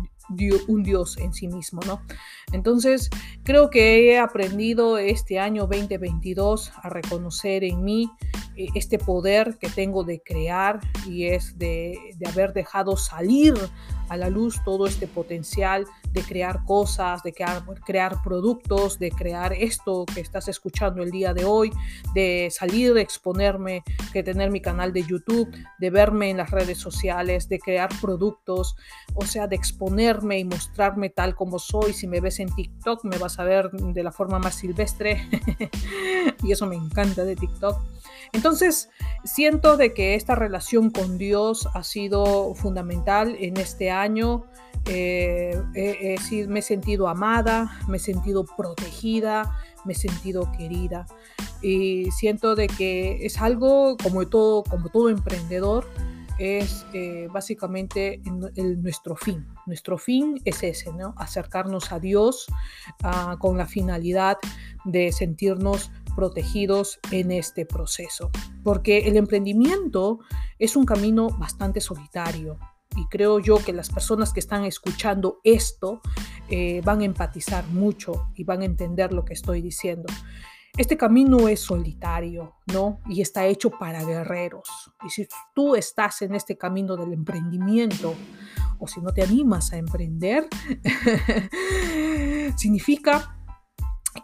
un 0.68 0.84
Dios 0.84 1.16
en 1.18 1.34
sí 1.34 1.48
mismo, 1.48 1.80
¿no? 1.84 2.02
Entonces, 2.52 3.10
creo 3.42 3.70
que 3.70 4.12
he 4.12 4.20
aprendido 4.20 4.98
este 4.98 5.40
año 5.40 5.66
2022 5.66 6.70
a 6.80 6.90
reconocer 6.90 7.64
en 7.64 7.82
mí 7.82 8.08
eh, 8.54 8.68
este 8.76 8.98
poder 8.98 9.58
que 9.58 9.68
tengo 9.68 10.04
de 10.04 10.22
crear 10.22 10.78
y 11.08 11.24
es 11.24 11.58
de, 11.58 11.98
de 12.16 12.28
haber 12.28 12.52
dejado 12.52 12.96
salir 12.96 13.54
a 14.08 14.16
la 14.16 14.30
luz 14.30 14.62
todo 14.64 14.86
este 14.86 15.08
potencial 15.08 15.86
de 16.12 16.22
crear 16.22 16.64
cosas, 16.64 17.22
de 17.22 17.32
crear, 17.32 18.22
productos, 18.22 18.98
de 18.98 19.10
crear 19.10 19.52
esto 19.52 20.04
que 20.06 20.20
estás 20.20 20.48
escuchando 20.48 21.02
el 21.02 21.10
día 21.10 21.34
de 21.34 21.44
hoy, 21.44 21.70
de 22.14 22.48
salir, 22.50 22.94
de 22.94 23.02
exponerme, 23.02 23.82
de 24.12 24.22
tener 24.22 24.50
mi 24.50 24.60
canal 24.60 24.92
de 24.92 25.04
YouTube, 25.04 25.50
de 25.78 25.90
verme 25.90 26.30
en 26.30 26.38
las 26.38 26.50
redes 26.50 26.78
sociales, 26.78 27.48
de 27.48 27.58
crear 27.58 27.88
productos, 28.00 28.76
o 29.14 29.24
sea, 29.24 29.46
de 29.46 29.56
exponerme 29.56 30.38
y 30.38 30.44
mostrarme 30.44 31.10
tal 31.10 31.34
como 31.34 31.58
soy. 31.58 31.92
Si 31.92 32.06
me 32.06 32.20
ves 32.20 32.40
en 32.40 32.54
TikTok, 32.54 33.04
me 33.04 33.18
vas 33.18 33.38
a 33.38 33.44
ver 33.44 33.70
de 33.70 34.02
la 34.02 34.12
forma 34.12 34.38
más 34.38 34.56
silvestre 34.56 35.28
y 36.42 36.52
eso 36.52 36.66
me 36.66 36.76
encanta 36.76 37.24
de 37.24 37.36
TikTok. 37.36 37.78
Entonces, 38.32 38.90
siento 39.24 39.76
de 39.76 39.92
que 39.92 40.14
esta 40.14 40.34
relación 40.34 40.90
con 40.90 41.18
Dios 41.18 41.68
ha 41.74 41.82
sido 41.82 42.54
fundamental 42.54 43.36
en 43.38 43.56
este 43.56 43.90
año. 43.90 44.44
Eh, 44.86 45.60
me 46.48 46.58
he 46.58 46.62
sentido 46.62 47.08
amada, 47.08 47.78
me 47.88 47.98
he 47.98 48.00
sentido 48.00 48.44
protegida, 48.56 49.56
me 49.84 49.92
he 49.92 49.96
sentido 49.96 50.50
querida. 50.52 51.06
Y 51.62 52.10
siento 52.10 52.54
de 52.54 52.66
que 52.66 53.24
es 53.24 53.40
algo 53.40 53.96
como 54.02 54.26
todo, 54.26 54.64
como 54.64 54.88
todo 54.88 55.08
emprendedor, 55.08 55.86
es 56.40 56.86
eh, 56.94 57.28
básicamente 57.30 58.22
nuestro 58.56 59.14
fin. 59.14 59.46
Nuestro 59.66 59.98
fin 59.98 60.40
es 60.46 60.62
ese, 60.62 60.90
¿no? 60.94 61.14
Acercarnos 61.18 61.92
a 61.92 62.00
Dios 62.00 62.46
ah, 63.02 63.36
con 63.38 63.58
la 63.58 63.66
finalidad 63.66 64.38
de 64.86 65.12
sentirnos 65.12 65.90
protegidos 66.16 66.98
en 67.10 67.30
este 67.30 67.66
proceso. 67.66 68.30
Porque 68.64 69.00
el 69.00 69.18
emprendimiento 69.18 70.20
es 70.58 70.76
un 70.76 70.86
camino 70.86 71.28
bastante 71.28 71.80
solitario. 71.82 72.58
Y 72.96 73.06
creo 73.06 73.38
yo 73.38 73.58
que 73.58 73.72
las 73.72 73.90
personas 73.90 74.32
que 74.32 74.40
están 74.40 74.64
escuchando 74.64 75.40
esto 75.44 76.00
eh, 76.48 76.80
van 76.84 77.00
a 77.00 77.04
empatizar 77.04 77.66
mucho 77.68 78.30
y 78.34 78.44
van 78.44 78.62
a 78.62 78.64
entender 78.64 79.12
lo 79.12 79.24
que 79.24 79.34
estoy 79.34 79.62
diciendo. 79.62 80.06
Este 80.76 80.96
camino 80.96 81.48
es 81.48 81.60
solitario, 81.60 82.56
¿no? 82.72 83.00
Y 83.06 83.20
está 83.20 83.46
hecho 83.46 83.70
para 83.70 84.04
guerreros. 84.04 84.68
Y 85.04 85.10
si 85.10 85.26
tú 85.54 85.74
estás 85.74 86.22
en 86.22 86.34
este 86.34 86.56
camino 86.56 86.96
del 86.96 87.12
emprendimiento 87.12 88.14
o 88.78 88.86
si 88.86 89.00
no 89.00 89.12
te 89.12 89.22
animas 89.22 89.72
a 89.72 89.76
emprender, 89.76 90.48
significa 92.56 93.36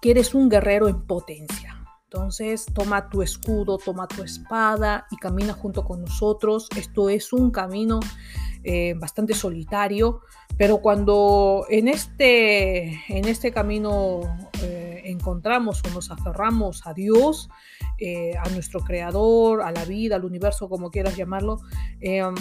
que 0.00 0.12
eres 0.12 0.34
un 0.34 0.48
guerrero 0.48 0.88
en 0.88 1.06
potencia. 1.06 1.84
Entonces, 2.04 2.64
toma 2.72 3.10
tu 3.10 3.22
escudo, 3.22 3.78
toma 3.78 4.06
tu 4.06 4.22
espada 4.22 5.06
y 5.10 5.16
camina 5.16 5.52
junto 5.52 5.84
con 5.84 6.02
nosotros. 6.02 6.68
Esto 6.76 7.10
es 7.10 7.32
un 7.32 7.50
camino 7.50 7.98
eh, 8.68 8.94
bastante 8.98 9.32
solitario, 9.32 10.22
pero 10.56 10.78
cuando 10.78 11.66
en 11.68 11.86
este, 11.86 13.00
en 13.08 13.28
este 13.28 13.52
camino 13.52 14.22
eh, 14.60 15.02
encontramos 15.04 15.80
o 15.84 15.90
nos 15.90 16.10
aferramos 16.10 16.84
a 16.84 16.92
Dios, 16.92 17.48
eh, 17.98 18.36
a 18.36 18.48
nuestro 18.48 18.80
creador, 18.80 19.62
a 19.62 19.70
la 19.70 19.84
vida, 19.84 20.16
al 20.16 20.24
universo, 20.24 20.68
como 20.68 20.90
quieras 20.90 21.16
llamarlo, 21.16 21.60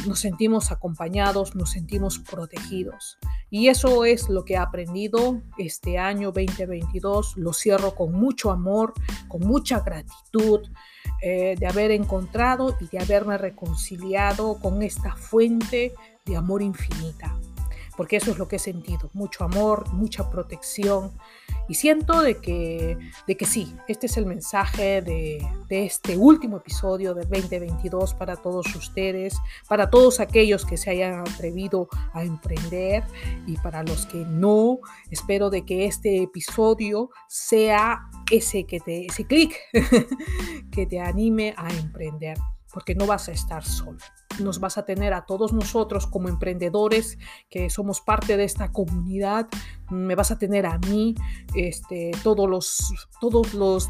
nos 0.08 0.18
sentimos 0.20 0.72
acompañados, 0.72 1.54
nos 1.56 1.70
sentimos 1.70 2.18
protegidos. 2.18 3.20
Y 3.52 3.68
eso 3.68 4.04
es 4.04 4.28
lo 4.28 4.46
que 4.46 4.56
he 4.56 4.58
aprendido 4.58 5.44
este 5.60 6.00
año 6.00 6.32
2022. 6.32 7.38
Lo 7.38 7.54
cierro 7.54 7.94
con 7.94 8.14
mucho 8.14 8.50
amor, 8.50 8.94
con 9.28 9.42
mucha 9.42 9.82
gratitud. 9.82 10.62
de 11.22 11.68
haber 11.68 11.92
encontrado 11.92 12.76
y 12.80 12.88
de 12.88 13.00
haberme 13.00 13.38
reconciliado 13.38 14.60
con 14.60 14.82
esta 14.82 15.16
fuente 15.16 15.94
de 16.26 16.36
amor 16.36 16.62
infinita, 16.62 17.38
porque 17.96 18.18
eso 18.18 18.32
es 18.32 18.38
lo 18.38 18.48
que 18.48 18.58
he 18.58 18.60
sentido, 18.60 19.10
mucho 19.14 19.44
amor, 19.44 19.92
mucha 19.94 20.30
protección, 20.30 21.12
y 21.68 21.76
siento 21.76 22.22
de 22.22 22.38
que, 22.38 22.98
de 23.26 23.38
que 23.38 23.46
sí, 23.46 23.76
este 23.88 24.06
es 24.06 24.18
el 24.18 24.26
mensaje 24.26 25.02
de, 25.02 25.46
de 25.68 25.86
este 25.86 26.16
último 26.16 26.58
episodio 26.58 27.14
de 27.16 27.24
2022 27.26 28.14
para 28.14 28.36
todos 28.36 28.76
ustedes, 28.76 29.36
para 29.68 29.90
todos 29.90 30.20
aquellos 30.20 30.66
que 30.66 30.78
se 30.78 30.92
hayan 30.92 31.22
atrevido 31.22 31.88
a 32.14 32.24
emprender 32.24 33.04
y 33.48 33.58
para 33.58 33.84
los 33.84 34.06
que 34.06 34.26
no, 34.26 34.80
espero 35.10 35.50
de 35.50 35.66
que 35.66 35.86
este 35.86 36.22
episodio 36.22 37.10
sea 37.28 38.10
ese 38.32 38.66
que 38.66 38.82
ese 38.86 39.26
clic 39.26 39.56
que 40.72 40.86
te 40.86 41.00
anime 41.00 41.56
a 41.58 41.70
emprender, 41.74 42.38
porque 42.72 42.94
no 42.94 43.08
vas 43.08 43.28
a 43.30 43.32
estar 43.32 43.64
solo 43.64 44.00
nos 44.40 44.60
vas 44.60 44.78
a 44.78 44.86
tener 44.86 45.14
a 45.14 45.26
todos 45.26 45.54
nosotros 45.54 46.08
como 46.08 46.30
emprendedores 46.30 47.18
que 47.50 47.70
somos 47.70 48.02
parte 48.02 48.38
de 48.38 48.44
esta 48.44 48.72
comunidad, 48.72 49.48
me 49.90 50.16
vas 50.16 50.32
a 50.32 50.38
tener 50.38 50.66
a 50.66 50.78
mí, 50.80 51.16
este, 51.56 52.12
todos 52.24 52.50
los, 52.50 52.94
todos 53.20 53.54
los, 53.54 53.90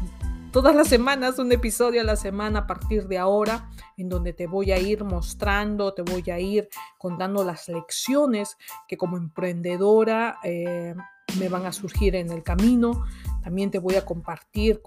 todas 0.52 0.74
las 0.74 0.88
semanas, 0.88 1.38
un 1.38 1.52
episodio 1.52 2.00
a 2.00 2.04
la 2.04 2.16
semana 2.16 2.60
a 2.60 2.66
partir 2.66 3.08
de 3.08 3.18
ahora, 3.18 3.70
en 3.96 4.08
donde 4.08 4.32
te 4.32 4.46
voy 4.46 4.72
a 4.72 4.78
ir 4.78 5.04
mostrando, 5.04 5.94
te 5.94 6.02
voy 6.02 6.30
a 6.30 6.38
ir 6.38 6.68
contando 6.98 7.44
las 7.44 7.68
lecciones 7.68 8.56
que 8.88 8.96
como 8.96 9.16
emprendedora 9.16 10.38
eh, 10.44 10.94
me 11.38 11.48
van 11.48 11.66
a 11.66 11.72
surgir 11.72 12.14
en 12.16 12.30
el 12.30 12.42
camino. 12.42 13.04
También 13.46 13.70
te 13.70 13.78
voy 13.78 13.94
a 13.94 14.04
compartir 14.04 14.82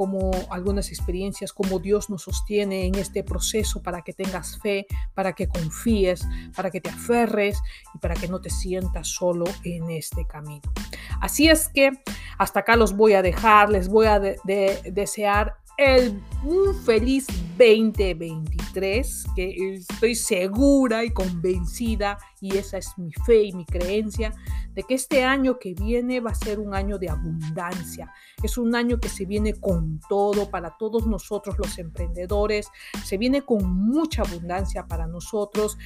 algunas 0.49 0.89
experiencias, 0.89 1.53
cómo 1.53 1.79
Dios 1.79 2.09
nos 2.09 2.23
sostiene 2.23 2.87
en 2.87 2.95
este 2.95 3.23
proceso 3.23 3.81
para 3.81 4.01
que 4.01 4.11
tengas 4.11 4.59
fe, 4.59 4.85
para 5.13 5.31
que 5.31 5.47
confíes, 5.47 6.27
para 6.53 6.69
que 6.69 6.81
te 6.81 6.89
aferres 6.89 7.57
y 7.95 7.99
para 7.99 8.15
que 8.15 8.27
no 8.27 8.41
te 8.41 8.49
sientas 8.49 9.07
solo 9.07 9.45
en 9.63 9.89
este 9.89 10.27
camino. 10.27 10.73
Así 11.21 11.47
es 11.47 11.69
que 11.69 12.03
hasta 12.37 12.59
acá 12.59 12.75
los 12.75 12.97
voy 12.97 13.13
a 13.13 13.21
dejar, 13.21 13.69
les 13.69 13.87
voy 13.87 14.07
a 14.07 14.19
desear 14.19 15.55
el, 15.77 16.21
un 16.43 16.75
feliz 16.83 17.27
2023, 17.57 19.25
que 19.37 19.75
estoy 19.75 20.15
segura 20.15 21.05
y 21.05 21.11
convencida, 21.11 22.17
y 22.41 22.57
esa 22.57 22.79
es 22.79 22.89
mi 22.97 23.13
fe 23.25 23.43
y 23.43 23.53
mi 23.53 23.65
creencia, 23.65 24.33
de 24.79 24.83
que 24.83 24.93
este 24.93 25.25
año 25.25 25.59
que 25.59 25.73
viene 25.73 26.21
va 26.21 26.31
a 26.31 26.35
ser 26.35 26.57
un 26.57 26.73
año 26.73 26.97
de 26.97 27.09
abundancia. 27.09 28.13
Es 28.41 28.57
un 28.57 28.73
año 28.73 28.97
que 28.97 29.09
se 29.09 29.25
viene 29.25 29.55
con 29.55 29.99
todo 30.07 30.49
para 30.49 30.77
todos 30.77 31.05
nosotros 31.05 31.57
los 31.57 31.77
emprendedores, 31.79 32.69
se 33.03 33.17
viene 33.17 33.41
con 33.41 33.69
mucha 33.69 34.21
abundancia 34.21 34.87
para 34.87 35.05
nosotros. 35.05 35.77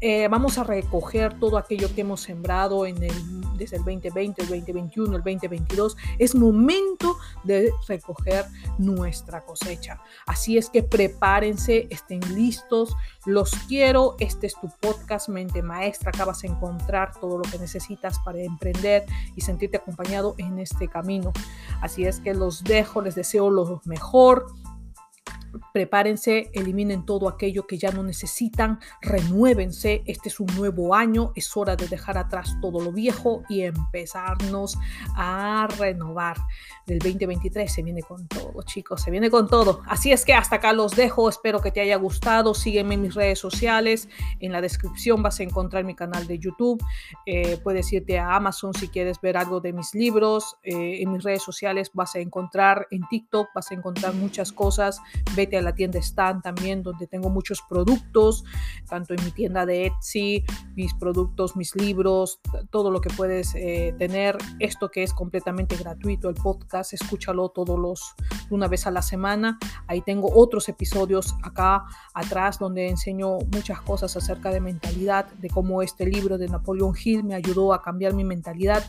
Eh, 0.00 0.26
vamos 0.26 0.58
a 0.58 0.64
recoger 0.64 1.38
todo 1.38 1.56
aquello 1.56 1.94
que 1.94 2.00
hemos 2.00 2.22
sembrado 2.22 2.84
en 2.84 3.00
el, 3.04 3.12
desde 3.56 3.76
el 3.76 3.84
2020, 3.84 4.42
el 4.42 4.48
2021, 4.48 5.16
el 5.16 5.22
2022. 5.22 5.96
Es 6.18 6.34
momento 6.34 7.16
de 7.44 7.70
recoger 7.86 8.46
nuestra 8.78 9.44
cosecha. 9.44 10.00
Así 10.26 10.58
es 10.58 10.68
que 10.68 10.82
prepárense, 10.82 11.86
estén 11.90 12.18
listos. 12.34 12.96
Los 13.24 13.52
quiero. 13.68 14.16
Este 14.18 14.48
es 14.48 14.54
tu 14.60 14.68
podcast 14.80 15.28
Mente 15.28 15.62
Maestra. 15.62 16.10
Acá 16.12 16.24
vas 16.24 16.42
a 16.42 16.48
encontrar 16.48 17.12
todo 17.20 17.38
lo 17.38 17.44
que 17.44 17.58
necesitas 17.60 18.18
para 18.24 18.31
emprender 18.36 19.04
y 19.36 19.40
sentirte 19.40 19.76
acompañado 19.76 20.34
en 20.38 20.58
este 20.58 20.88
camino. 20.88 21.32
Así 21.80 22.04
es 22.04 22.20
que 22.20 22.34
los 22.34 22.64
dejo, 22.64 23.02
les 23.02 23.14
deseo 23.14 23.50
lo 23.50 23.80
mejor. 23.84 24.46
Prepárense, 25.72 26.50
eliminen 26.52 27.04
todo 27.04 27.28
aquello 27.28 27.66
que 27.66 27.78
ya 27.78 27.90
no 27.90 28.02
necesitan, 28.02 28.80
renuévense, 29.00 30.02
este 30.06 30.28
es 30.28 30.40
un 30.40 30.46
nuevo 30.56 30.94
año, 30.94 31.32
es 31.34 31.56
hora 31.56 31.76
de 31.76 31.88
dejar 31.88 32.18
atrás 32.18 32.56
todo 32.60 32.80
lo 32.80 32.92
viejo 32.92 33.42
y 33.48 33.62
empezarnos 33.62 34.78
a 35.14 35.68
renovar. 35.78 36.36
Del 36.86 36.98
2023 36.98 37.72
se 37.72 37.82
viene 37.82 38.02
con 38.02 38.26
todo, 38.28 38.62
chicos, 38.64 39.02
se 39.02 39.10
viene 39.10 39.30
con 39.30 39.48
todo. 39.48 39.82
Así 39.86 40.12
es 40.12 40.24
que 40.24 40.34
hasta 40.34 40.56
acá 40.56 40.72
los 40.72 40.96
dejo, 40.96 41.28
espero 41.28 41.60
que 41.60 41.70
te 41.70 41.80
haya 41.80 41.96
gustado, 41.96 42.54
sígueme 42.54 42.94
en 42.94 43.02
mis 43.02 43.14
redes 43.14 43.38
sociales, 43.38 44.08
en 44.40 44.52
la 44.52 44.60
descripción 44.60 45.22
vas 45.22 45.40
a 45.40 45.42
encontrar 45.42 45.84
mi 45.84 45.94
canal 45.94 46.26
de 46.26 46.38
YouTube, 46.38 46.82
eh, 47.26 47.58
puedes 47.62 47.92
irte 47.92 48.18
a 48.18 48.34
Amazon 48.34 48.74
si 48.74 48.88
quieres 48.88 49.20
ver 49.20 49.36
algo 49.36 49.60
de 49.60 49.72
mis 49.72 49.94
libros, 49.94 50.56
eh, 50.62 51.02
en 51.02 51.12
mis 51.12 51.22
redes 51.22 51.42
sociales 51.42 51.90
vas 51.94 52.14
a 52.14 52.18
encontrar, 52.18 52.86
en 52.90 53.06
TikTok 53.08 53.48
vas 53.54 53.70
a 53.70 53.74
encontrar 53.74 54.14
muchas 54.14 54.52
cosas, 54.52 55.00
vete 55.42 55.58
a 55.58 55.62
la 55.62 55.74
tienda 55.74 55.98
Stan 55.98 56.40
también, 56.40 56.84
donde 56.84 57.08
tengo 57.08 57.28
muchos 57.28 57.62
productos, 57.68 58.44
tanto 58.88 59.12
en 59.12 59.24
mi 59.24 59.32
tienda 59.32 59.66
de 59.66 59.86
Etsy, 59.86 60.44
mis 60.76 60.94
productos, 60.94 61.56
mis 61.56 61.74
libros, 61.74 62.40
todo 62.70 62.92
lo 62.92 63.00
que 63.00 63.10
puedes 63.10 63.56
eh, 63.56 63.92
tener. 63.98 64.38
Esto 64.60 64.88
que 64.88 65.02
es 65.02 65.12
completamente 65.12 65.76
gratuito, 65.76 66.28
el 66.28 66.36
podcast, 66.36 66.92
escúchalo 66.92 67.48
todos 67.48 67.76
los, 67.76 68.14
una 68.50 68.68
vez 68.68 68.86
a 68.86 68.92
la 68.92 69.02
semana. 69.02 69.58
Ahí 69.88 70.00
tengo 70.02 70.30
otros 70.32 70.68
episodios 70.68 71.34
acá 71.42 71.86
atrás 72.14 72.60
donde 72.60 72.88
enseño 72.88 73.38
muchas 73.52 73.80
cosas 73.80 74.16
acerca 74.16 74.50
de 74.50 74.60
mentalidad, 74.60 75.26
de 75.40 75.50
cómo 75.50 75.82
este 75.82 76.06
libro 76.06 76.38
de 76.38 76.46
Napoleón 76.46 76.94
Hill 77.02 77.24
me 77.24 77.34
ayudó 77.34 77.74
a 77.74 77.82
cambiar 77.82 78.14
mi 78.14 78.22
mentalidad 78.22 78.84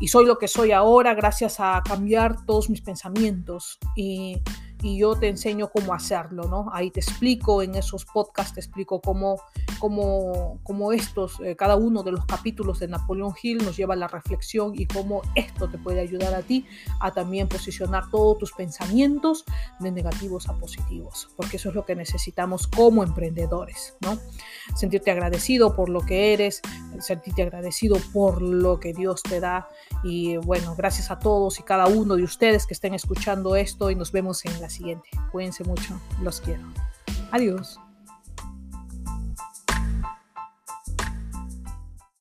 y 0.00 0.08
soy 0.08 0.26
lo 0.26 0.38
que 0.38 0.48
soy 0.48 0.72
ahora 0.72 1.14
gracias 1.14 1.60
a 1.60 1.80
cambiar 1.84 2.44
todos 2.44 2.68
mis 2.70 2.80
pensamientos 2.80 3.78
y 3.94 4.42
y 4.82 4.98
yo 4.98 5.14
te 5.14 5.28
enseño 5.28 5.70
cómo 5.70 5.94
hacerlo, 5.94 6.48
¿no? 6.48 6.68
Ahí 6.72 6.90
te 6.90 7.00
explico, 7.00 7.62
en 7.62 7.76
esos 7.76 8.04
podcasts 8.04 8.54
te 8.54 8.60
explico 8.60 9.00
cómo, 9.00 9.40
cómo, 9.78 10.58
cómo 10.64 10.92
estos, 10.92 11.38
eh, 11.40 11.54
cada 11.54 11.76
uno 11.76 12.02
de 12.02 12.10
los 12.10 12.26
capítulos 12.26 12.80
de 12.80 12.88
Napoleón 12.88 13.32
Hill 13.40 13.64
nos 13.64 13.76
lleva 13.76 13.94
a 13.94 13.96
la 13.96 14.08
reflexión 14.08 14.72
y 14.74 14.86
cómo 14.86 15.22
esto 15.36 15.70
te 15.70 15.78
puede 15.78 16.00
ayudar 16.00 16.34
a 16.34 16.42
ti 16.42 16.66
a 17.00 17.12
también 17.12 17.48
posicionar 17.48 18.10
todos 18.10 18.38
tus 18.38 18.52
pensamientos 18.52 19.44
de 19.78 19.92
negativos 19.92 20.48
a 20.48 20.54
positivos, 20.54 21.28
porque 21.36 21.58
eso 21.58 21.68
es 21.68 21.76
lo 21.76 21.84
que 21.84 21.94
necesitamos 21.94 22.66
como 22.66 23.04
emprendedores, 23.04 23.96
¿no? 24.00 24.18
Sentirte 24.74 25.12
agradecido 25.12 25.76
por 25.76 25.88
lo 25.88 26.00
que 26.00 26.32
eres, 26.32 26.60
sentirte 26.98 27.42
agradecido 27.42 27.98
por 28.12 28.42
lo 28.42 28.80
que 28.80 28.92
Dios 28.92 29.22
te 29.22 29.38
da 29.38 29.68
y 30.02 30.38
bueno, 30.38 30.74
gracias 30.76 31.12
a 31.12 31.20
todos 31.20 31.60
y 31.60 31.62
cada 31.62 31.86
uno 31.86 32.16
de 32.16 32.24
ustedes 32.24 32.66
que 32.66 32.74
estén 32.74 32.94
escuchando 32.94 33.54
esto 33.54 33.90
y 33.90 33.94
nos 33.94 34.10
vemos 34.10 34.44
en 34.44 34.60
la 34.60 34.71
siguiente. 34.72 35.08
Cuídense 35.30 35.64
mucho, 35.64 36.00
los 36.22 36.40
quiero. 36.40 36.64
Adiós. 37.30 37.78